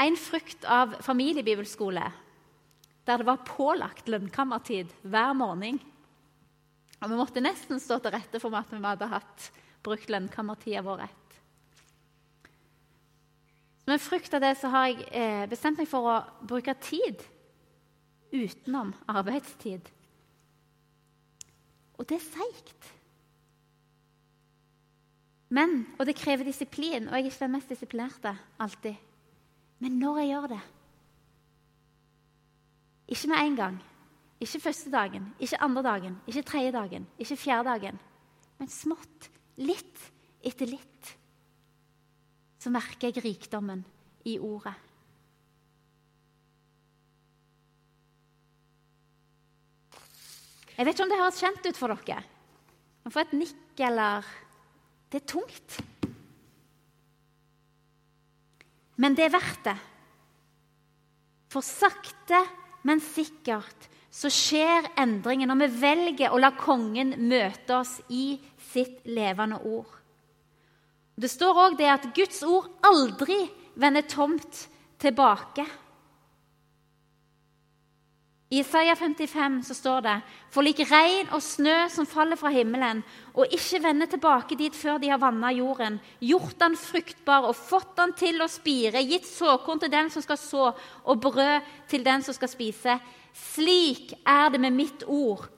en 0.00 0.16
frukt 0.18 0.64
av 0.66 0.96
familiebibelskole 1.04 2.04
der 3.04 3.20
det 3.20 3.26
var 3.28 3.44
pålagt 3.44 4.08
lønnkammertid 4.08 4.92
hver 5.02 5.34
morgen 5.36 5.76
Og 7.02 7.10
vi 7.10 7.18
måtte 7.18 7.42
nesten 7.44 7.80
stå 7.82 7.98
til 8.00 8.14
rette 8.14 8.40
for 8.40 8.54
at 8.56 8.70
vi 8.72 8.80
hadde 8.80 9.10
hatt 9.10 9.50
brukt 9.84 10.08
lønnkammertida 10.08 10.80
vår 10.86 11.02
rett. 11.02 11.24
Som 13.84 13.92
en 13.92 14.00
frukt 14.00 14.32
av 14.32 14.40
det 14.40 14.54
så 14.56 14.70
har 14.72 14.86
jeg 14.88 15.04
eh, 15.12 15.44
bestemt 15.50 15.76
meg 15.76 15.90
for 15.90 16.08
å 16.08 16.14
bruke 16.48 16.72
tid 16.80 17.20
utenom 18.32 18.94
arbeidstid. 19.12 19.90
Og 22.04 22.08
det 22.12 22.18
er 22.20 22.24
seigt. 22.28 22.90
Men, 25.48 25.86
Og 25.98 26.04
det 26.06 26.16
krever 26.18 26.44
disiplin, 26.44 27.08
og 27.08 27.14
jeg 27.14 27.22
er 27.22 27.30
ikke 27.30 27.44
den 27.44 27.52
mest 27.54 27.70
disiplinerte 27.72 28.32
alltid. 28.60 28.94
Men 29.80 29.96
når 29.98 30.18
jeg 30.18 30.28
gjør 30.28 30.46
det 30.52 30.60
Ikke 33.08 33.28
med 33.28 33.36
en 33.36 33.56
gang, 33.56 33.82
ikke 34.40 34.60
første 34.60 34.90
dagen, 34.90 35.34
ikke 35.40 35.60
andre 35.62 35.82
dagen, 35.82 36.20
ikke 36.26 36.42
tredje 36.42 36.72
dagen, 36.72 37.06
ikke 37.18 37.36
fjerde 37.36 37.68
dagen, 37.68 37.98
men 38.58 38.68
smått, 38.68 39.30
litt 39.56 40.00
etter 40.42 40.66
litt, 40.66 41.16
så 42.58 42.70
merker 42.70 43.08
jeg 43.08 43.24
rikdommen 43.24 43.84
i 44.24 44.38
ordet. 44.38 44.74
Jeg 50.74 50.86
vet 50.86 50.94
ikke 50.96 51.06
om 51.06 51.12
det 51.12 51.20
høres 51.20 51.40
kjent 51.42 51.66
ut 51.68 51.78
for 51.78 51.94
dere. 51.94 52.22
Man 53.04 53.14
får 53.14 53.26
et 53.26 53.36
nikk 53.38 53.82
eller 53.86 54.30
Det 55.12 55.20
er 55.20 55.26
tungt. 55.30 55.76
Men 58.98 59.14
det 59.14 59.28
er 59.28 59.34
verdt 59.34 59.66
det. 59.68 59.76
For 61.50 61.62
sakte, 61.62 62.40
men 62.82 62.98
sikkert 63.02 63.86
så 64.14 64.30
skjer 64.30 64.88
endringen 64.98 65.50
når 65.50 65.64
vi 65.64 65.80
velger 65.82 66.34
å 66.34 66.40
la 66.42 66.52
kongen 66.58 67.14
møte 67.28 67.78
oss 67.78 67.96
i 68.14 68.36
sitt 68.72 69.06
levende 69.06 69.60
ord. 69.62 69.90
Det 71.14 71.30
står 71.30 71.60
òg 71.62 71.78
det 71.78 71.90
at 71.90 72.10
Guds 72.14 72.42
ord 72.46 72.68
aldri 72.86 73.38
vender 73.78 74.06
tomt 74.10 74.64
tilbake. 75.02 75.66
I 78.54 78.60
Isaiah 78.60 78.94
55 78.94 79.62
så 79.66 79.74
står 79.74 80.02
det 80.04 80.14
For 80.52 80.62
lik 80.62 80.78
regn 80.86 81.32
og 81.34 81.42
snø 81.42 81.88
som 81.90 82.06
faller 82.06 82.38
fra 82.38 82.52
himmelen, 82.54 83.00
og 83.34 83.50
ikke 83.50 83.80
vender 83.82 84.06
tilbake 84.12 84.54
dit 84.58 84.76
før 84.78 85.00
de 85.02 85.10
har 85.10 85.18
vanna 85.18 85.50
jorden, 85.50 85.96
gjort 86.22 86.54
den 86.60 86.76
fruktbar 86.78 87.48
og 87.48 87.58
fått 87.58 87.96
den 87.98 88.14
til 88.14 88.38
å 88.44 88.50
spire, 88.50 89.02
gitt 89.02 89.26
såkorn 89.26 89.82
til 89.82 89.90
den 89.90 90.12
som 90.14 90.22
skal 90.22 90.38
så, 90.38 90.70
og 91.02 91.24
brød 91.24 91.66
til 91.90 92.06
den 92.06 92.22
som 92.22 92.36
skal 92.36 92.52
spise. 92.52 92.98
Slik 93.34 94.14
er 94.22 94.52
det 94.54 94.62
med 94.62 94.76
mitt 94.76 95.02
ord 95.10 95.48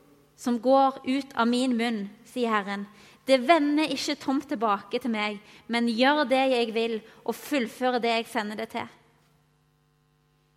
som 0.40 0.56
går 0.56 1.02
ut 1.04 1.36
av 1.36 1.50
min 1.52 1.76
munn, 1.76 2.06
sier 2.24 2.54
Herren. 2.54 2.86
Det 3.28 3.42
vender 3.44 3.92
ikke 3.92 4.16
tomt 4.22 4.48
tilbake 4.48 5.02
til 5.02 5.12
meg, 5.12 5.42
men 5.68 5.90
gjør 5.92 6.24
det 6.30 6.46
jeg 6.54 6.72
vil, 6.72 7.00
og 7.26 7.36
fullfører 7.36 8.00
det 8.00 8.20
jeg 8.22 8.30
sender 8.32 8.62
det 8.62 8.70
til. 8.72 8.88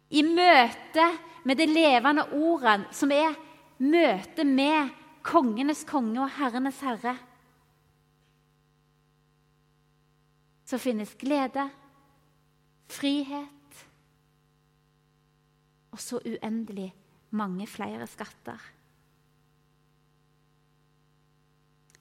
I 0.09 0.23
møte 0.23 1.09
med 1.45 1.57
det 1.57 1.69
levende 1.69 2.25
ordet, 2.35 2.87
som 2.95 3.11
er 3.11 3.35
møtet 3.79 4.47
med 4.47 4.91
kongenes 5.25 5.83
konge 5.87 6.21
og 6.23 6.31
herrenes 6.37 6.79
herre, 6.83 7.15
så 10.69 10.77
finnes 10.77 11.15
glede, 11.17 11.65
frihet 12.89 13.85
og 15.89 16.01
så 16.01 16.19
uendelig 16.21 16.91
mange 17.33 17.65
flere 17.69 18.05
skatter. 18.09 18.59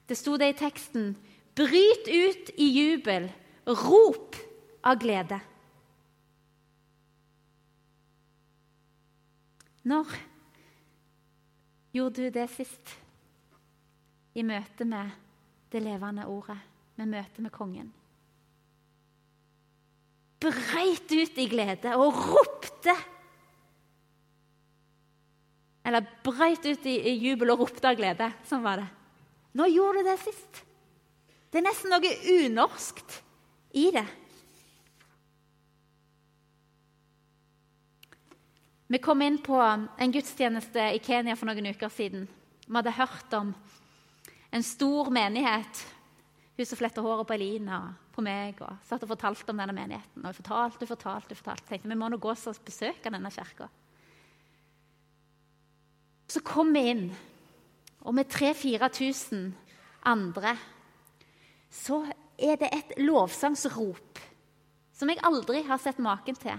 Det 0.08 0.16
sto 0.16 0.36
det 0.40 0.52
i 0.52 0.58
teksten 0.58 1.12
Bryt 1.58 2.06
ut 2.06 2.50
i 2.54 2.68
jubel, 2.70 3.24
rop 3.66 4.36
av 4.86 5.00
glede. 5.02 5.40
Når 9.88 10.10
gjorde 11.96 12.26
du 12.26 12.34
det 12.34 12.48
sist? 12.52 12.96
I 14.36 14.44
møte 14.46 14.84
med 14.86 15.14
det 15.72 15.80
levende 15.82 16.26
ordet, 16.28 16.58
med 16.98 17.10
møte 17.10 17.42
med 17.42 17.52
kongen. 17.54 17.88
Breit 20.38 21.10
ut 21.10 21.40
i 21.40 21.48
glede 21.50 21.94
og 21.98 22.14
ropte. 22.14 22.94
Eller 25.88 26.06
breit 26.22 26.66
ut 26.68 26.86
i, 26.86 26.94
i 27.10 27.16
jubel 27.16 27.54
og 27.54 27.64
ropte 27.64 27.90
av 27.90 27.98
glede. 27.98 28.28
Sånn 28.46 28.62
var 28.62 28.82
det. 28.82 28.88
Når 29.58 29.72
gjorde 29.72 30.04
du 30.04 30.10
det 30.10 30.18
sist? 30.22 30.62
Det 31.48 31.58
er 31.58 31.66
nesten 31.66 31.90
noe 31.90 32.14
unorskt 32.44 33.22
i 33.80 33.88
det. 33.94 34.04
Vi 38.88 38.98
kom 38.98 39.22
inn 39.22 39.36
på 39.44 39.58
en 39.60 40.12
gudstjeneste 40.12 40.80
i 40.96 41.00
Kenya 41.04 41.34
for 41.36 41.50
noen 41.50 41.66
uker 41.68 41.90
siden. 41.92 42.22
Vi 42.64 42.72
hadde 42.72 42.94
hørt 42.96 43.34
om 43.36 43.50
en 44.48 44.64
stor 44.64 45.10
menighet. 45.12 45.82
Hun 46.56 46.66
som 46.66 46.80
fletter 46.80 47.04
håret 47.04 47.28
på 47.28 47.36
Elina 47.36 47.82
på 48.16 48.24
meg. 48.24 48.56
og 48.64 48.80
satt 48.88 49.04
og 49.04 49.12
fortalte 49.12 49.52
om 49.52 49.60
denne 49.60 49.76
menigheten. 49.76 50.24
Og 50.24 50.32
vi 50.32 50.40
fortalte 50.40 50.88
og 50.88 50.92
fortalte, 50.94 51.36
og 51.36 51.42
fortalte. 51.42 51.68
tenkte 51.68 51.92
vi 51.92 52.00
må 52.00 52.08
nå 52.08 52.16
gå 52.16 52.32
og 52.32 52.64
besøke 52.64 53.12
denne 53.12 53.30
kirka. 53.30 53.68
Så 56.28 56.40
kom 56.40 56.72
vi 56.72 56.88
inn, 56.88 57.06
og 58.00 58.14
med 58.14 58.28
3000-4000 58.32 59.52
andre, 60.04 60.56
så 61.70 62.06
er 62.38 62.56
det 62.56 62.72
et 62.72 62.98
lovsangsrop 63.00 64.20
som 64.92 65.08
jeg 65.08 65.20
aldri 65.22 65.62
har 65.62 65.78
sett 65.78 65.98
maken 65.98 66.36
til 66.36 66.56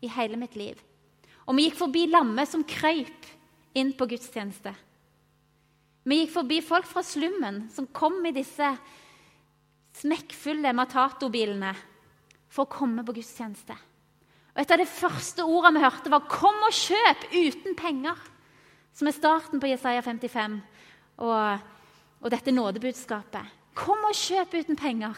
i 0.00 0.08
hele 0.08 0.36
mitt 0.36 0.56
liv. 0.56 0.80
Og 1.46 1.54
vi 1.54 1.68
gikk 1.68 1.78
forbi 1.78 2.06
lammet 2.10 2.50
som 2.50 2.64
krøyp 2.66 3.28
inn 3.78 3.92
på 3.96 4.08
gudstjeneste. 4.10 4.72
Vi 6.06 6.20
gikk 6.20 6.32
forbi 6.34 6.60
folk 6.62 6.86
fra 6.86 7.02
slummen 7.06 7.66
som 7.74 7.88
kom 7.94 8.18
i 8.26 8.34
disse 8.34 8.70
smekkfulle 9.96 10.74
Matato-bilene 10.76 11.72
for 12.52 12.66
å 12.66 12.70
komme 12.70 13.04
på 13.06 13.14
gudstjeneste. 13.16 13.76
Og 14.56 14.62
Et 14.62 14.72
av 14.72 14.80
de 14.80 14.88
første 14.88 15.44
ordene 15.44 15.78
vi 15.78 15.84
hørte, 15.84 16.10
var 16.10 16.20
'Kom 16.20 16.54
og 16.64 16.72
kjøp 16.72 17.26
uten 17.32 17.74
penger', 17.76 18.30
som 18.92 19.08
er 19.08 19.12
starten 19.12 19.60
på 19.60 19.68
Jesaja 19.68 20.00
55 20.00 20.62
og, 21.18 21.60
og 22.22 22.30
dette 22.30 22.50
nådebudskapet. 22.50 23.44
Kom 23.74 23.98
og 24.04 24.14
kjøp 24.14 24.54
uten 24.54 24.76
penger. 24.76 25.14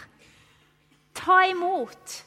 Ta 1.14 1.46
imot. 1.46 2.24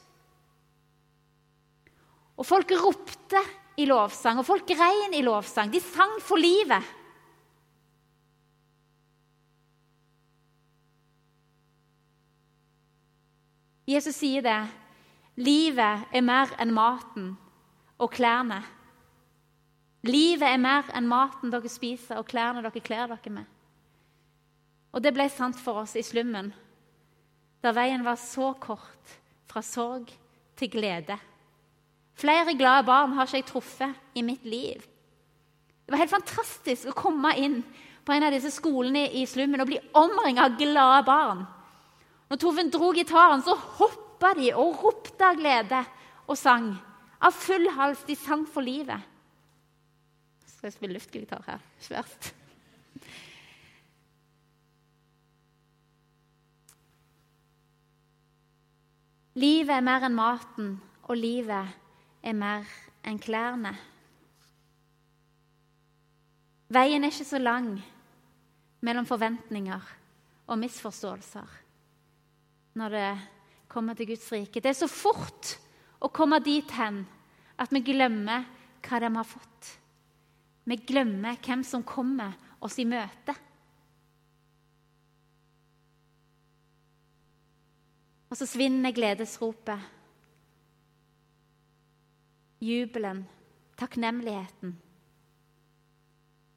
Og 2.38 2.46
folk 2.46 2.72
ropte 2.72 3.44
i 3.82 3.88
lovsang, 3.90 4.40
og 4.40 4.48
folk 4.48 4.68
grein 4.70 5.16
i 5.18 5.24
lovsang. 5.26 5.72
De 5.74 5.82
sang 5.84 6.18
for 6.24 6.40
livet. 6.42 6.98
Jesus 13.92 14.16
sier 14.16 14.46
det. 14.46 14.60
Livet 15.42 16.06
er 16.14 16.24
mer 16.24 16.52
enn 16.62 16.74
maten 16.76 17.34
og 18.02 18.12
klærne. 18.14 18.62
Livet 20.08 20.48
er 20.48 20.62
mer 20.62 20.88
enn 20.98 21.10
maten 21.10 21.52
dere 21.54 21.70
spiser, 21.70 22.20
og 22.20 22.30
klærne 22.30 22.64
dere 22.66 22.84
kler 22.84 23.12
dere 23.12 23.34
med. 23.34 23.50
Og 24.92 25.04
det 25.04 25.14
ble 25.16 25.28
sant 25.32 25.60
for 25.62 25.84
oss 25.84 25.96
i 25.96 26.04
slummen, 26.04 26.52
der 27.62 27.76
veien 27.78 28.04
var 28.04 28.18
så 28.20 28.52
kort 28.60 29.18
fra 29.52 29.62
sorg 29.64 30.10
til 30.58 30.72
glede. 30.74 31.18
Flere 32.22 32.54
glade 32.58 32.86
barn 32.86 33.16
har 33.18 33.26
ikke 33.26 33.40
jeg 33.40 33.48
truffet 33.50 34.18
i 34.18 34.22
mitt 34.26 34.44
liv. 34.46 34.84
Det 35.86 35.94
var 35.94 36.04
helt 36.04 36.14
fantastisk 36.14 36.92
å 36.92 36.98
komme 36.98 37.34
inn 37.42 37.62
på 38.06 38.14
en 38.14 38.26
av 38.28 38.34
disse 38.34 38.52
skolene 38.54 39.08
i 39.18 39.26
slummen 39.30 39.64
og 39.64 39.70
bli 39.72 39.80
omringet 39.98 40.44
av 40.44 40.60
glade 40.60 41.02
barn. 41.08 41.42
Når 42.30 42.40
Torfinn 42.40 42.70
dro 42.72 42.92
gitaren, 42.96 43.42
så 43.44 43.58
hoppa 43.80 44.36
de 44.38 44.54
og 44.54 44.78
ropte 44.84 45.26
av 45.26 45.40
glede 45.40 45.82
og 46.28 46.38
sang. 46.40 46.70
Av 47.22 47.34
full 47.36 47.68
hals. 47.76 48.06
De 48.08 48.16
sang 48.16 48.46
for 48.48 48.64
livet. 48.66 49.02
Skal 50.46 50.70
jeg 50.70 50.78
spille 50.78 50.96
luftgitar 50.96 51.44
her? 51.48 51.60
Ikke 51.82 51.98
verst. 51.98 52.32
Livet 59.42 59.74
er 59.74 59.86
mer 59.86 60.06
enn 60.06 60.16
maten, 60.16 60.74
og 61.08 61.18
livet 61.18 61.81
er 62.22 62.38
mer 62.38 62.68
enn 63.08 63.20
klærne. 63.22 63.74
Veien 66.72 67.04
er 67.04 67.12
ikke 67.12 67.28
så 67.28 67.42
lang 67.42 67.74
mellom 68.86 69.08
forventninger 69.10 69.90
og 70.48 70.60
misforståelser 70.62 71.58
når 72.80 72.96
det 72.96 73.10
kommer 73.72 73.98
til 73.98 74.08
Guds 74.14 74.30
rike. 74.32 74.62
Det 74.62 74.72
er 74.72 74.80
så 74.80 74.88
fort 74.88 75.56
å 76.00 76.10
komme 76.14 76.40
dit 76.44 76.72
hen 76.78 77.04
at 77.60 77.74
vi 77.74 77.84
glemmer 77.84 78.46
hva 78.82 79.00
de 79.04 79.12
har 79.16 79.28
fått. 79.28 79.72
Vi 80.64 80.78
glemmer 80.88 81.40
hvem 81.44 81.66
som 81.68 81.84
kommer 81.84 82.38
oss 82.64 82.78
i 82.80 82.88
møte. 82.88 83.36
Og 88.32 88.40
så 88.40 88.48
svinner 88.48 88.96
gledesropet 88.96 89.90
jubelen, 92.62 93.26
takknemligheten 93.78 94.76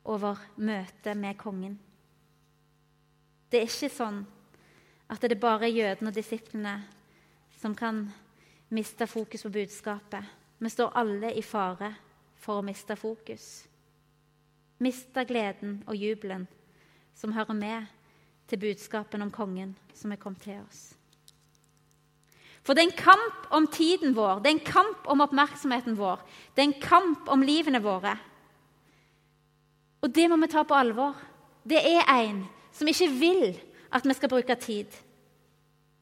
over 0.05 0.39
møtet 0.57 1.17
med 1.17 1.39
kongen. 1.41 1.79
Det 3.49 3.61
er 3.61 3.69
ikke 3.71 3.93
sånn 3.93 4.25
at 5.09 5.23
det 5.23 5.37
er 5.37 5.41
bare 5.41 5.71
jødene 5.71 6.11
og 6.11 6.17
disiplene 6.17 6.75
som 7.61 7.77
kan 7.77 8.05
miste 8.75 9.07
fokus 9.07 9.47
på 9.47 9.53
budskapet. 9.55 10.25
Vi 10.59 10.69
står 10.73 10.93
alle 10.99 11.33
i 11.33 11.43
fare 11.43 11.95
for 12.41 12.61
å 12.61 12.67
miste 12.67 12.97
fokus. 12.97 13.65
Miste 14.85 15.25
gleden 15.25 15.79
og 15.87 15.97
jubelen 15.97 16.49
som 17.15 17.33
hører 17.33 17.57
med 17.57 17.93
til 18.51 18.61
budskapen 18.61 19.23
om 19.25 19.33
kongen 19.33 19.77
som 19.95 20.13
er 20.13 20.21
kommet 20.21 20.45
til 20.45 20.61
oss. 20.67 20.93
For 22.65 22.73
det 22.73 22.83
er 22.83 22.89
en 22.89 22.97
kamp 22.97 23.49
om 23.53 23.67
tiden 23.69 24.15
vår, 24.17 24.41
det 24.41 24.51
er 24.51 24.57
en 24.57 24.67
kamp 24.67 25.09
om 25.13 25.21
oppmerksomheten 25.21 25.99
vår. 25.99 26.23
Det 26.57 26.63
er 26.63 26.71
en 26.71 26.81
kamp 26.81 27.29
om 27.29 27.45
livene 27.45 27.83
våre. 27.85 28.17
Og 30.05 30.13
det 30.13 30.29
må 30.29 30.39
vi 30.41 30.49
ta 30.53 30.65
på 30.65 30.77
alvor. 30.77 31.17
Det 31.65 31.81
er 31.81 32.09
en 32.09 32.43
som 32.73 32.89
ikke 32.89 33.11
vil 33.21 33.45
at 33.95 34.07
vi 34.09 34.17
skal 34.17 34.33
bruke 34.33 34.57
tid 34.61 34.97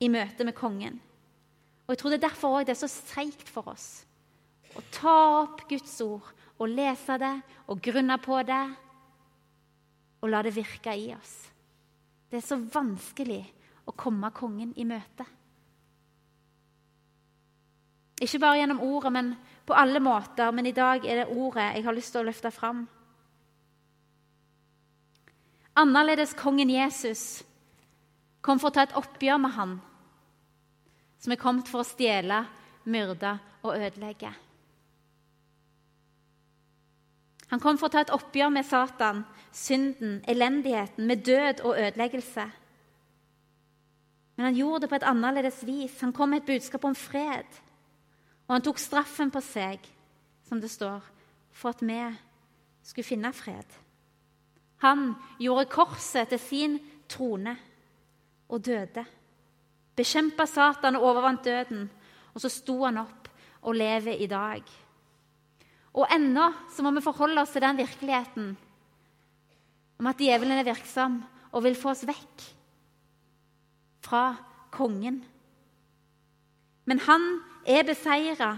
i 0.03 0.09
møte 0.11 0.46
med 0.46 0.57
kongen. 0.59 1.01
Og 1.87 1.94
jeg 1.94 1.98
tror 1.98 2.11
Det 2.11 2.22
er 2.22 2.29
derfor 2.29 2.48
også 2.48 2.66
det 2.66 2.75
er 2.77 2.81
så 2.81 2.88
seigt 2.88 3.48
for 3.48 3.68
oss 3.68 4.05
å 4.72 4.81
ta 4.94 5.16
opp 5.42 5.66
Guds 5.68 6.01
ord 6.01 6.31
og 6.57 6.70
lese 6.70 7.18
det 7.20 7.35
og 7.68 7.83
grunne 7.85 8.16
på 8.22 8.38
det 8.48 8.62
og 10.22 10.31
la 10.31 10.40
det 10.46 10.55
virke 10.57 10.94
i 10.96 11.11
oss. 11.12 11.35
Det 12.31 12.38
er 12.38 12.46
så 12.46 12.57
vanskelig 12.57 13.42
å 13.85 13.92
komme 13.92 14.31
kongen 14.33 14.72
i 14.79 14.87
møte. 14.88 15.27
Ikke 18.22 18.38
bare 18.38 18.61
gjennom 18.61 18.82
ordet, 18.87 19.12
men 19.12 19.32
på 19.66 19.74
alle 19.74 20.00
måter. 20.00 20.50
Men 20.50 20.66
i 20.66 20.74
dag 20.76 21.04
er 21.04 21.22
det 21.22 21.30
ordet 21.37 21.72
jeg 21.74 21.85
har 21.85 21.96
lyst 21.96 22.14
til 22.14 22.22
å 22.22 22.28
løfte 22.28 22.52
fram. 22.54 22.85
Annerledes 25.76 26.37
kongen 26.37 26.70
Jesus 26.70 27.42
kom 28.44 28.61
for 28.61 28.68
å 28.68 28.76
ta 28.76 28.85
et 28.85 28.96
oppgjør 28.98 29.40
med 29.40 29.54
han 29.56 29.80
som 31.22 31.32
er 31.32 31.38
kommet 31.38 31.68
for 31.70 31.85
å 31.85 31.87
stjele, 31.87 32.40
myrde 32.90 33.37
og 33.62 33.76
ødelegge. 33.76 34.32
Han 37.52 37.61
kom 37.62 37.78
for 37.78 37.87
å 37.87 37.94
ta 37.94 38.02
et 38.02 38.11
oppgjør 38.11 38.50
med 38.50 38.66
Satan, 38.66 39.22
synden, 39.54 40.16
elendigheten, 40.26 41.06
med 41.06 41.22
død 41.22 41.62
og 41.62 41.78
ødeleggelse. 41.78 42.46
Men 44.35 44.48
han 44.48 44.58
gjorde 44.58 44.80
det 44.82 44.90
på 44.90 44.98
et 44.98 45.06
annerledes 45.06 45.61
vis. 45.68 46.00
Han 46.00 46.14
kom 46.16 46.32
med 46.32 46.42
et 46.42 46.48
budskap 46.48 46.88
om 46.88 46.96
fred. 46.98 47.61
Og 48.52 48.58
han 48.58 48.64
tok 48.66 48.76
straffen 48.76 49.30
på 49.32 49.40
seg, 49.40 49.80
som 50.44 50.58
det 50.60 50.68
står, 50.68 51.00
for 51.56 51.72
at 51.72 51.80
vi 51.80 51.96
skulle 52.84 53.06
finne 53.06 53.30
fred. 53.32 53.64
Han 54.84 55.14
gjorde 55.40 55.70
korset 55.72 56.28
til 56.28 56.40
sin 56.42 56.74
trone 57.08 57.54
og 58.52 58.60
døde. 58.60 59.06
Bekjempa 59.96 60.44
Satan 60.44 60.98
og 60.98 61.06
overvant 61.08 61.40
døden. 61.48 61.86
Og 62.34 62.44
så 62.44 62.50
sto 62.52 62.74
han 62.82 63.00
opp 63.00 63.30
og 63.62 63.78
lever 63.78 64.20
i 64.20 64.28
dag. 64.28 64.60
Og 65.96 66.12
ennå 66.12 66.50
så 66.76 66.84
må 66.84 66.92
vi 66.92 67.04
forholde 67.04 67.40
oss 67.40 67.54
til 67.56 67.64
den 67.64 67.80
virkeligheten 67.80 68.50
om 69.96 70.10
at 70.10 70.20
djevelen 70.20 70.60
er 70.60 70.68
virksom 70.68 71.22
og 71.54 71.64
vil 71.64 71.78
få 71.78 71.94
oss 71.94 72.04
vekk 72.04 72.44
fra 74.04 74.26
kongen. 74.76 75.22
Men 76.84 77.00
han 77.08 77.26
er 77.66 77.87
beseira. 77.87 78.57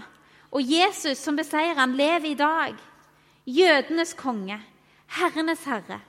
Og 0.51 0.63
Jesus 0.63 1.17
som 1.17 1.35
beseirer 1.35 1.79
han 1.79 1.95
lever 1.97 2.31
i 2.31 2.39
dag. 2.39 2.75
Jødenes 3.45 4.13
konge, 4.17 4.57
herrenes 5.19 5.63
herre. 5.67 5.99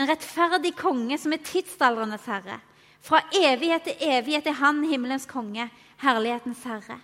En 0.00 0.08
rettferdig 0.08 0.74
konge 0.76 1.18
som 1.18 1.32
er 1.34 1.44
tidsaldrenes 1.44 2.26
herre. 2.26 2.58
Fra 3.02 3.20
evighet 3.34 3.86
til 3.86 4.04
evighet 4.14 4.46
er 4.46 4.58
han 4.62 4.84
himmelens 4.86 5.26
konge, 5.26 5.68
herlighetens 6.02 6.62
herre. 6.64 6.98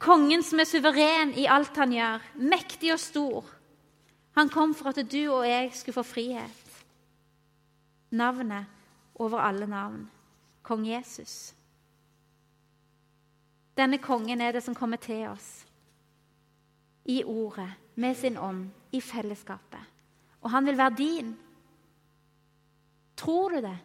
Kongen 0.00 0.42
som 0.42 0.62
er 0.62 0.68
suveren 0.68 1.34
i 1.36 1.44
alt 1.50 1.76
han 1.76 1.92
gjør, 1.92 2.22
mektig 2.40 2.94
og 2.94 3.00
stor. 3.02 3.50
Han 4.38 4.48
kom 4.48 4.72
for 4.74 4.94
at 4.94 5.02
du 5.12 5.20
og 5.28 5.44
jeg 5.44 5.72
skulle 5.74 5.98
få 5.98 6.06
frihet. 6.06 6.82
Navnet 8.10 8.66
over 9.20 9.42
alle 9.44 9.66
navn. 9.66 10.08
Kong 10.62 10.86
Jesus. 10.88 11.52
Denne 13.78 14.00
kongen 14.02 14.40
er 14.40 14.52
det 14.52 14.62
som 14.64 14.74
kommer 14.74 15.00
til 15.00 15.28
oss 15.30 15.64
i 17.10 17.22
ordet, 17.24 17.70
med 17.94 18.16
sin 18.16 18.36
ånd, 18.38 18.68
i 18.92 19.00
fellesskapet. 19.00 19.80
Og 20.40 20.50
han 20.50 20.66
vil 20.66 20.78
være 20.78 20.96
din. 20.96 21.32
Tror 23.16 23.50
du 23.50 23.60
det? 23.64 23.76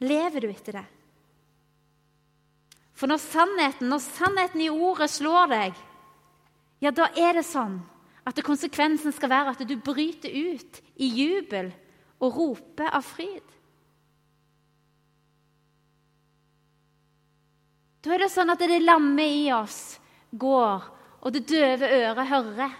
Lever 0.00 0.40
du 0.40 0.48
etter 0.50 0.80
det? 0.80 0.86
For 2.96 3.08
når 3.08 3.20
sannheten, 3.22 3.88
når 3.88 4.02
sannheten 4.04 4.60
i 4.64 4.70
ordet 4.72 5.10
slår 5.12 5.52
deg, 5.52 5.78
ja, 6.80 6.90
da 6.92 7.08
er 7.16 7.38
det 7.38 7.46
sånn 7.48 7.78
at 8.28 8.40
konsekvensen 8.44 9.14
skal 9.16 9.32
være 9.32 9.54
at 9.54 9.62
du 9.68 9.76
bryter 9.80 10.32
ut 10.32 10.80
i 11.00 11.08
jubel 11.08 11.70
og 12.20 12.36
roper 12.36 12.92
av 12.92 13.04
fryd. 13.06 13.44
Da 18.00 18.14
er 18.14 18.22
det 18.24 18.30
sånn 18.32 18.52
at 18.52 18.62
det 18.64 18.80
lamme 18.80 19.24
i 19.28 19.48
oss 19.52 19.98
går, 20.32 20.84
og 21.20 21.34
det 21.34 21.44
døve 21.50 21.88
øret 22.00 22.30
hører. 22.30 22.76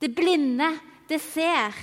Det 0.00 0.10
blinde, 0.14 0.68
det 1.10 1.18
ser. 1.22 1.74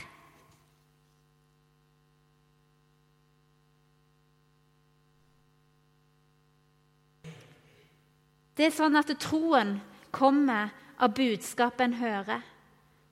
Det 8.58 8.66
er 8.66 8.74
sånn 8.74 8.96
at 8.98 9.12
troen 9.22 9.76
kommer 10.16 10.72
av 10.98 11.12
budskapet 11.14 11.84
en 11.84 12.00
hører, 12.00 12.42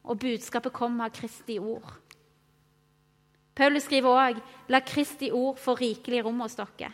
og 0.08 0.17
budskapet 0.24 0.74
kommer 0.74 1.10
av 1.10 1.13
Kristi 1.13 1.60
ord. 1.60 1.91
Paulus 3.56 3.86
skriver 3.86 4.10
òg 4.10 4.41
'La 4.67 4.80
Kristi 4.80 5.30
ord 5.32 5.60
få 5.60 5.76
rikelig 5.76 6.24
rom 6.26 6.39
hos 6.39 6.56
dere'. 6.56 6.91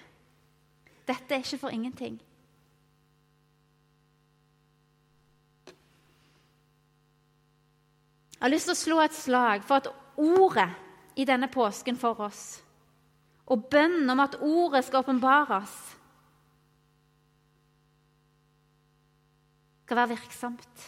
Dette 1.08 1.34
er 1.34 1.40
ikke 1.40 1.58
for 1.58 1.70
ingenting. 1.70 2.20
Jeg 8.42 8.48
har 8.48 8.54
lyst 8.56 8.72
til 8.72 8.74
å 8.74 8.80
slå 8.80 8.96
et 9.04 9.14
slag 9.14 9.66
for 9.70 9.78
at 9.78 9.88
ordet 10.18 10.72
i 11.14 11.28
denne 11.30 11.46
påsken 11.54 11.94
for 12.02 12.24
oss, 12.26 12.58
og 13.46 13.68
bønnen 13.70 14.10
om 14.10 14.22
at 14.24 14.40
ordet 14.42 14.82
skal 14.88 15.04
åpenbares, 15.04 15.76
skal 19.86 20.00
være 20.00 20.12
virksomt, 20.16 20.88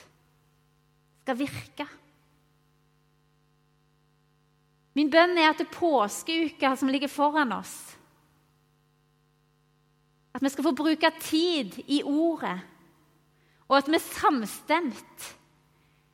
skal 1.22 1.38
virke. 1.44 1.86
Min 4.98 5.14
bønn 5.14 5.38
er 5.38 5.52
at 5.52 5.62
det 5.62 5.70
påskeuka 5.78 6.74
som 6.74 6.90
ligger 6.90 7.10
foran 7.10 7.54
oss 7.56 7.76
At 10.34 10.42
vi 10.42 10.50
skal 10.50 10.66
få 10.66 10.74
bruke 10.74 11.10
tid 11.22 11.78
i 11.86 12.02
ordet, 12.02 12.58
og 13.70 13.78
at 13.78 13.90
vi 13.94 14.00
samstemt 14.02 15.28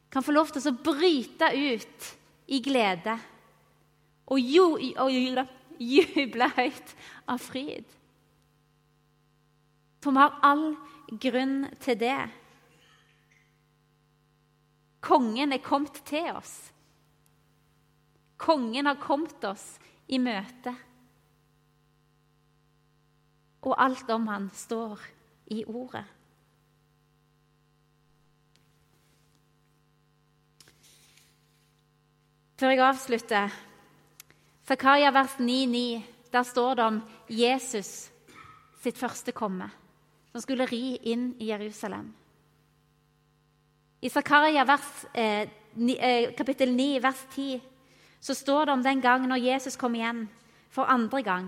kan 0.10 0.26
få 0.26 0.34
lov 0.34 0.50
til 0.54 0.66
å 0.70 0.78
bryte 0.84 1.52
ut 1.54 2.10
i 2.50 2.60
glede 2.66 3.16
og, 4.30 4.40
jo, 4.42 4.74
og 4.78 5.14
juble 5.80 6.50
høyt 6.58 6.94
av 7.30 7.42
fryd. 7.42 7.86
For 10.00 10.16
vi 10.16 10.22
har 10.22 10.38
all 10.46 10.68
grunn 11.22 11.64
til 11.82 11.98
det. 12.00 12.20
Kongen 15.04 15.56
er 15.56 15.64
kommet 15.64 16.02
til 16.08 16.30
oss. 16.36 16.54
Kongen 18.40 18.88
har 18.88 19.00
kommet 19.02 19.44
oss 19.48 19.74
i 20.08 20.20
møte. 20.22 20.76
Og 23.66 23.76
alt 23.76 24.10
om 24.16 24.30
han 24.32 24.48
står 24.56 25.04
i 25.52 25.66
ordet. 25.68 26.06
Før 32.60 32.74
jeg 32.74 32.82
avslutter 32.84 33.54
Zakaria 34.68 35.14
vers 35.16 35.38
9-9, 35.40 36.02
der 36.34 36.44
står 36.44 36.74
det 36.76 36.84
om 36.84 36.98
Jesus 37.32 38.10
sitt 38.84 38.98
første 39.00 39.32
komme, 39.32 39.70
som 40.34 40.44
skulle 40.44 40.68
ri 40.68 40.98
inn 41.08 41.30
i 41.40 41.48
Jerusalem. 41.54 42.10
I 44.04 44.12
Zakaria 44.12 44.66
eh, 45.14 45.48
eh, 45.48 46.36
kapittel 46.36 46.76
9, 46.76 47.00
vers 47.04 47.22
10, 47.32 47.62
så 48.20 48.36
står 48.36 48.66
det 48.66 48.74
om 48.74 48.84
den 48.84 49.02
gangen 49.02 49.32
når 49.32 49.46
Jesus 49.46 49.80
kom 49.80 49.96
igjen 49.96 50.26
for 50.70 50.84
andre 50.84 51.24
gang. 51.24 51.48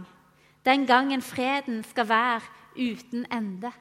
Den 0.63 0.88
gangen 0.88 1.21
freden 1.21 1.84
skal 1.84 2.08
være 2.08 2.41
uten 2.78 3.28
ende. 3.32 3.71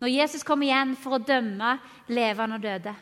Når 0.00 0.12
Jesus 0.12 0.44
kom 0.44 0.62
igjen 0.62 0.92
for 0.96 1.16
å 1.16 1.24
dømme 1.24 1.78
levende 2.08 2.60
og 2.60 2.62
døde. 2.68 2.96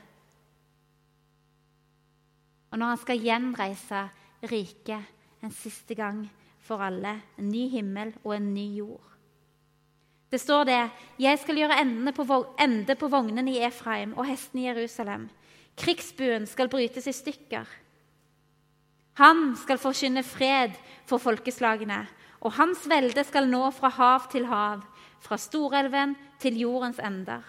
Og 2.73 2.81
når 2.81 2.95
han 2.95 3.01
skal 3.03 3.21
gjenreise 3.21 4.03
riket 4.49 5.45
en 5.45 5.53
siste 5.53 5.95
gang 5.95 6.25
for 6.63 6.83
alle, 6.83 7.19
en 7.39 7.51
ny 7.53 7.67
himmel 7.69 8.15
og 8.25 8.37
en 8.37 8.53
ny 8.55 8.67
jord. 8.79 9.09
Det 10.33 10.41
står 10.41 10.65
det 10.65 10.81
Jeg 11.21 11.39
skal 11.43 11.59
gjøre 11.61 11.81
ende 11.83 12.13
på, 12.17 12.25
ende 12.57 12.97
på 12.97 13.09
vognene 13.13 13.53
i 13.53 13.61
Efraim 13.67 14.15
og 14.17 14.27
hestene 14.27 14.63
i 14.63 14.67
Jerusalem. 14.71 15.29
Krigsbuen 15.77 16.47
skal 16.49 16.71
brytes 16.73 17.07
i 17.07 17.13
stykker. 17.13 17.69
Han 19.21 19.53
skal 19.61 19.81
forkynne 19.81 20.23
fred 20.25 20.73
for 21.09 21.21
folkeslagene, 21.21 22.07
og 22.41 22.55
hans 22.57 22.87
velde 22.89 23.25
skal 23.29 23.49
nå 23.49 23.67
fra 23.77 23.91
hav 23.93 24.31
til 24.33 24.47
hav, 24.49 24.81
fra 25.21 25.37
Storelven 25.37 26.17
til 26.41 26.57
jordens 26.65 26.99
ender. 26.99 27.45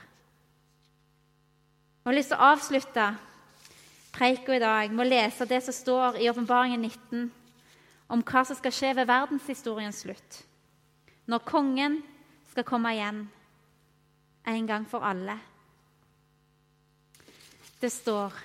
Jeg 2.04 2.12
har 2.12 2.18
lyst 2.18 2.34
til 2.34 2.42
å 2.42 2.50
avslutte 2.52 3.06
preika 4.14 4.56
i 4.56 4.62
dag 4.62 4.92
med 4.94 5.06
å 5.06 5.10
lese 5.10 5.48
det 5.50 5.60
som 5.66 5.76
står 5.76 6.20
i 6.22 6.30
Åpenbaringen 6.30 6.86
19 6.86 7.32
om 8.14 8.22
hva 8.22 8.44
som 8.46 8.58
skal 8.58 8.74
skje 8.76 8.92
ved 9.00 9.10
verdenshistoriens 9.10 10.04
slutt. 10.04 10.44
Når 11.26 11.48
kongen 11.48 12.02
skal 12.52 12.68
komme 12.68 12.92
igjen 12.94 13.24
en 14.46 14.68
gang 14.68 14.86
for 14.90 15.06
alle. 15.08 15.38
Det 17.82 17.92
står 17.92 18.36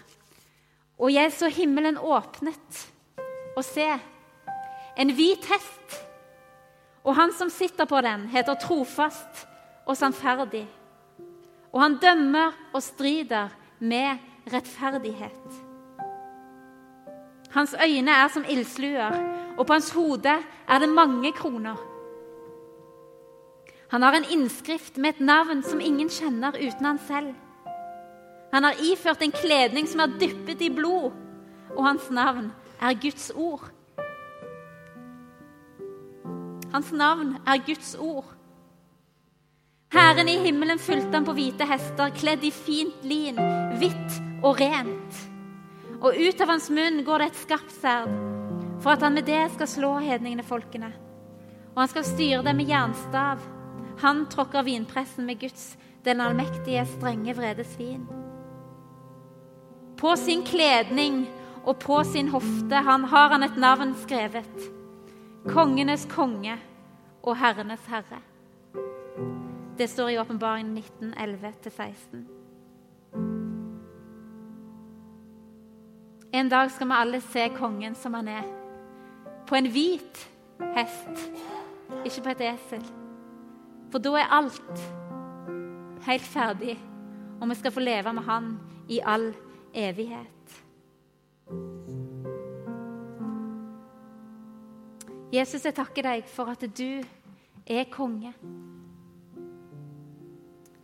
Og 0.99 1.13
jeg 1.13 1.31
så 1.31 1.47
himmelen 1.47 1.95
åpnet, 1.95 2.79
og 3.55 3.63
se, 3.63 3.87
en 4.99 5.13
hvit 5.15 5.45
hest. 5.47 5.93
Og 7.07 7.15
han 7.15 7.31
som 7.39 7.53
sitter 7.55 7.87
på 7.87 8.01
den, 8.03 8.25
heter 8.33 8.59
trofast 8.59 9.45
og 9.87 9.95
sannferdig. 9.95 10.65
Og 11.71 11.79
han 11.85 12.01
dømmer 12.03 12.57
og 12.73 12.83
strider 12.83 13.55
med 13.79 14.19
rettferdighet. 14.53 15.65
Hans 17.51 17.75
øyne 17.85 18.11
er 18.11 18.29
som 18.29 18.45
ildsluer, 18.49 19.15
og 19.59 19.67
på 19.67 19.73
hans 19.73 19.91
hode 19.91 20.35
er 20.69 20.79
det 20.79 20.89
mange 20.89 21.33
kroner. 21.33 21.77
Han 23.89 24.03
har 24.03 24.13
en 24.13 24.31
innskrift 24.31 24.97
med 24.97 25.09
et 25.09 25.21
navn 25.21 25.63
som 25.63 25.81
ingen 25.81 26.09
kjenner 26.09 26.53
uten 26.57 26.85
han 26.85 26.99
selv. 27.07 27.35
Han 28.53 28.65
har 28.65 28.81
iført 28.93 29.23
en 29.23 29.33
kledning 29.33 29.89
som 29.89 30.01
er 30.01 30.19
dyppet 30.21 30.61
i 30.61 30.71
blod, 30.71 31.13
og 31.77 31.85
hans 31.85 32.11
navn 32.11 32.53
er 32.81 33.01
Guds 33.01 33.31
ord. 33.35 33.71
Hans 36.73 36.93
navn 36.93 37.37
er 37.47 37.65
Guds 37.67 37.97
ord. 37.99 38.35
Herren 39.93 40.29
i 40.29 40.37
himmelen 40.45 40.79
fulgte 40.79 41.17
ham 41.17 41.25
på 41.25 41.33
hvite 41.33 41.65
hester, 41.65 42.13
kledd 42.13 42.45
i 42.45 42.53
fint 42.53 43.05
lin, 43.09 43.41
hvitt 43.81 44.08
og 44.43 44.61
rent. 44.61 45.21
Og 45.99 46.15
ut 46.15 46.41
av 46.43 46.53
hans 46.53 46.69
munn 46.71 47.03
går 47.07 47.23
det 47.23 47.31
et 47.33 47.41
skarpt 47.43 47.75
sverd, 47.75 48.13
for 48.79 48.95
at 48.95 49.03
han 49.03 49.17
med 49.17 49.27
det 49.27 49.41
skal 49.57 49.71
slå 49.71 49.93
hedningene 50.05 50.47
folkene. 50.47 50.93
Og 51.75 51.83
han 51.83 51.91
skal 51.91 52.07
styre 52.07 52.45
dem 52.47 52.61
med 52.61 52.71
jernstav. 52.71 53.43
Han 54.03 54.25
tråkker 54.31 54.67
vinpressen 54.67 55.27
med 55.27 55.41
Guds, 55.43 55.73
den 56.07 56.23
allmektige, 56.23 56.87
strenge 56.87 57.35
vredes 57.35 57.75
vin. 57.79 58.07
På 59.99 60.15
sin 60.17 60.45
kledning 60.47 61.25
og 61.65 61.81
på 61.83 61.99
sin 62.07 62.31
hofte 62.31 62.85
han 62.87 63.05
har 63.11 63.35
han 63.35 63.43
et 63.43 63.59
navn 63.59 63.97
skrevet. 64.05 64.71
Kongenes 65.51 66.07
konge 66.11 66.55
og 67.23 67.37
herrenes 67.43 67.91
herre. 67.91 68.23
Det 69.79 69.91
står 69.91 70.15
i 70.15 70.19
Åpenbaringen 70.19 70.75
19, 70.75 71.15
11-16. 71.15 72.38
En 76.33 76.49
dag 76.49 76.71
skal 76.71 76.89
vi 76.89 76.97
alle 76.97 77.21
se 77.25 77.49
kongen 77.57 77.95
som 77.97 78.15
han 78.15 78.29
er. 78.29 78.49
På 79.49 79.57
en 79.57 79.69
hvit 79.73 80.25
hest, 80.77 81.23
ikke 82.05 82.25
på 82.25 82.33
et 82.35 82.43
esel. 82.51 82.83
For 83.89 84.05
da 84.05 84.13
er 84.21 84.35
alt 84.37 84.83
helt 86.05 86.27
ferdig, 86.29 86.75
og 87.41 87.49
vi 87.49 87.57
skal 87.57 87.73
få 87.73 87.81
leve 87.81 88.13
med 88.13 88.23
Han 88.29 88.51
i 88.89 89.01
all 89.01 89.31
evighet. 89.73 90.59
Jesus, 95.33 95.65
jeg 95.65 95.75
takker 95.77 96.03
deg 96.03 96.29
for 96.29 96.53
at 96.53 96.63
du 96.77 97.01
er 97.69 97.89
konge. 97.93 98.35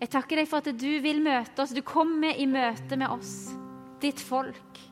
Jeg 0.00 0.11
takker 0.12 0.40
deg 0.40 0.48
for 0.48 0.61
at 0.61 0.72
du 0.76 0.90
vil 1.04 1.22
møte 1.24 1.64
oss. 1.64 1.72
Du 1.72 1.80
kommer 1.80 2.37
i 2.37 2.44
møte 2.48 2.96
med 2.96 3.09
oss, 3.09 3.54
ditt 4.00 4.20
folk. 4.20 4.85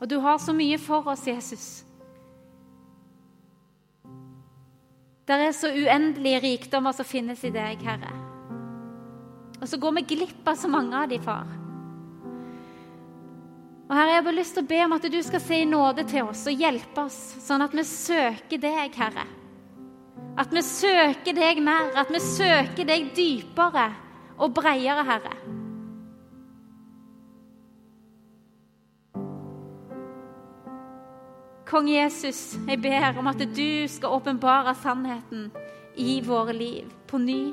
Og 0.00 0.08
du 0.08 0.16
har 0.24 0.38
så 0.40 0.54
mye 0.56 0.78
for 0.80 1.06
oss, 1.12 1.26
Jesus. 1.28 1.68
Det 5.28 5.36
er 5.36 5.52
så 5.54 5.68
uendelige 5.70 6.40
rikdommer 6.42 6.96
som 6.96 7.06
finnes 7.06 7.42
i 7.46 7.52
deg, 7.54 7.82
Herre. 7.86 8.10
Og 9.60 9.68
så 9.68 9.78
går 9.78 9.98
vi 9.98 10.06
glipp 10.16 10.48
av 10.48 10.56
så 10.58 10.70
mange 10.72 10.96
av 10.96 11.10
de, 11.12 11.20
far. 11.22 11.52
Og 13.90 13.94
Herre, 13.94 14.14
jeg 14.14 14.20
har 14.20 14.26
bare 14.26 14.38
lyst 14.38 14.56
til 14.56 14.64
å 14.64 14.70
be 14.70 14.80
om 14.86 14.96
at 14.96 15.06
du 15.12 15.18
skal 15.26 15.42
se 15.44 15.60
i 15.60 15.68
nåde 15.68 16.06
til 16.08 16.30
oss 16.30 16.46
og 16.48 16.64
hjelpe 16.64 17.04
oss, 17.04 17.20
sånn 17.44 17.62
at 17.62 17.76
vi 17.76 17.84
søker 17.86 18.62
deg, 18.62 18.96
Herre. 18.96 19.26
At 20.40 20.54
vi 20.54 20.62
søker 20.64 21.36
deg 21.36 21.60
mer, 21.62 21.90
at 21.98 22.10
vi 22.10 22.22
søker 22.22 22.86
deg 22.88 23.10
dypere 23.14 23.90
og 24.40 24.54
bredere, 24.56 25.04
Herre. 25.06 25.59
Kong 31.70 31.86
Jesus, 31.86 32.56
jeg 32.66 32.80
ber 32.82 33.18
om 33.20 33.28
at 33.30 33.38
du 33.54 33.86
skal 33.86 34.10
åpenbare 34.16 34.72
sannheten 34.74 35.52
i 35.94 36.16
våre 36.26 36.50
liv 36.50 36.88
på 37.06 37.18
ny 37.22 37.52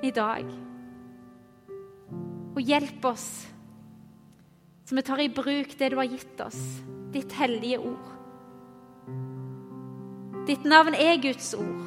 i 0.00 0.12
dag. 0.16 0.48
Og 2.54 2.60
hjelp 2.64 3.04
oss 3.04 3.26
så 4.84 4.96
vi 4.96 5.04
tar 5.04 5.20
i 5.20 5.28
bruk 5.32 5.76
det 5.76 5.90
du 5.92 5.96
har 5.96 6.08
gitt 6.08 6.40
oss, 6.44 6.60
ditt 7.12 7.32
hellige 7.36 7.82
ord. 7.84 8.08
Ditt 10.48 10.64
navn 10.64 10.96
er 10.96 11.20
Guds 11.20 11.52
ord. 11.56 11.84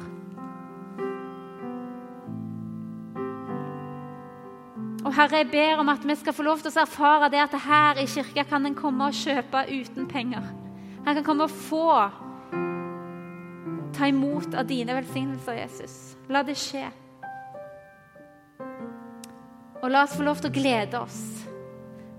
Og 5.06 5.14
Herre, 5.14 5.42
jeg 5.42 5.50
ber 5.50 5.82
om 5.82 5.90
at 5.90 6.06
vi 6.06 6.18
skal 6.22 6.34
få 6.34 6.46
lov 6.46 6.62
til 6.62 6.70
å 6.70 6.82
erfare 6.82 7.30
det 7.34 7.42
at 7.42 7.54
her 7.66 8.02
i 8.02 8.08
kirka 8.10 8.46
kan 8.50 8.66
en 8.66 8.78
komme 8.78 9.10
og 9.10 9.22
kjøpe 9.26 9.66
uten 9.70 10.10
penger. 10.10 10.67
Her 11.08 11.14
kan 11.14 11.24
komme 11.24 11.44
og 11.44 11.50
få 11.50 11.86
ta 13.96 14.06
imot 14.10 14.52
av 14.54 14.66
dine 14.68 14.92
velsignelser, 14.92 15.56
Jesus. 15.56 15.94
La 16.28 16.42
det 16.44 16.52
skje. 16.60 16.82
Og 19.80 19.86
la 19.88 20.02
oss 20.04 20.12
få 20.18 20.26
lov 20.26 20.42
til 20.42 20.50
å 20.50 20.56
glede 20.58 21.00
oss 21.00 21.22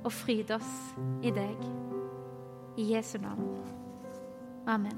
og 0.02 0.10
fryde 0.10 0.58
oss 0.58 0.74
i 1.22 1.30
deg. 1.36 1.70
I 2.82 2.88
Jesu 2.96 3.20
navn. 3.22 3.46
Amen. 4.66 4.98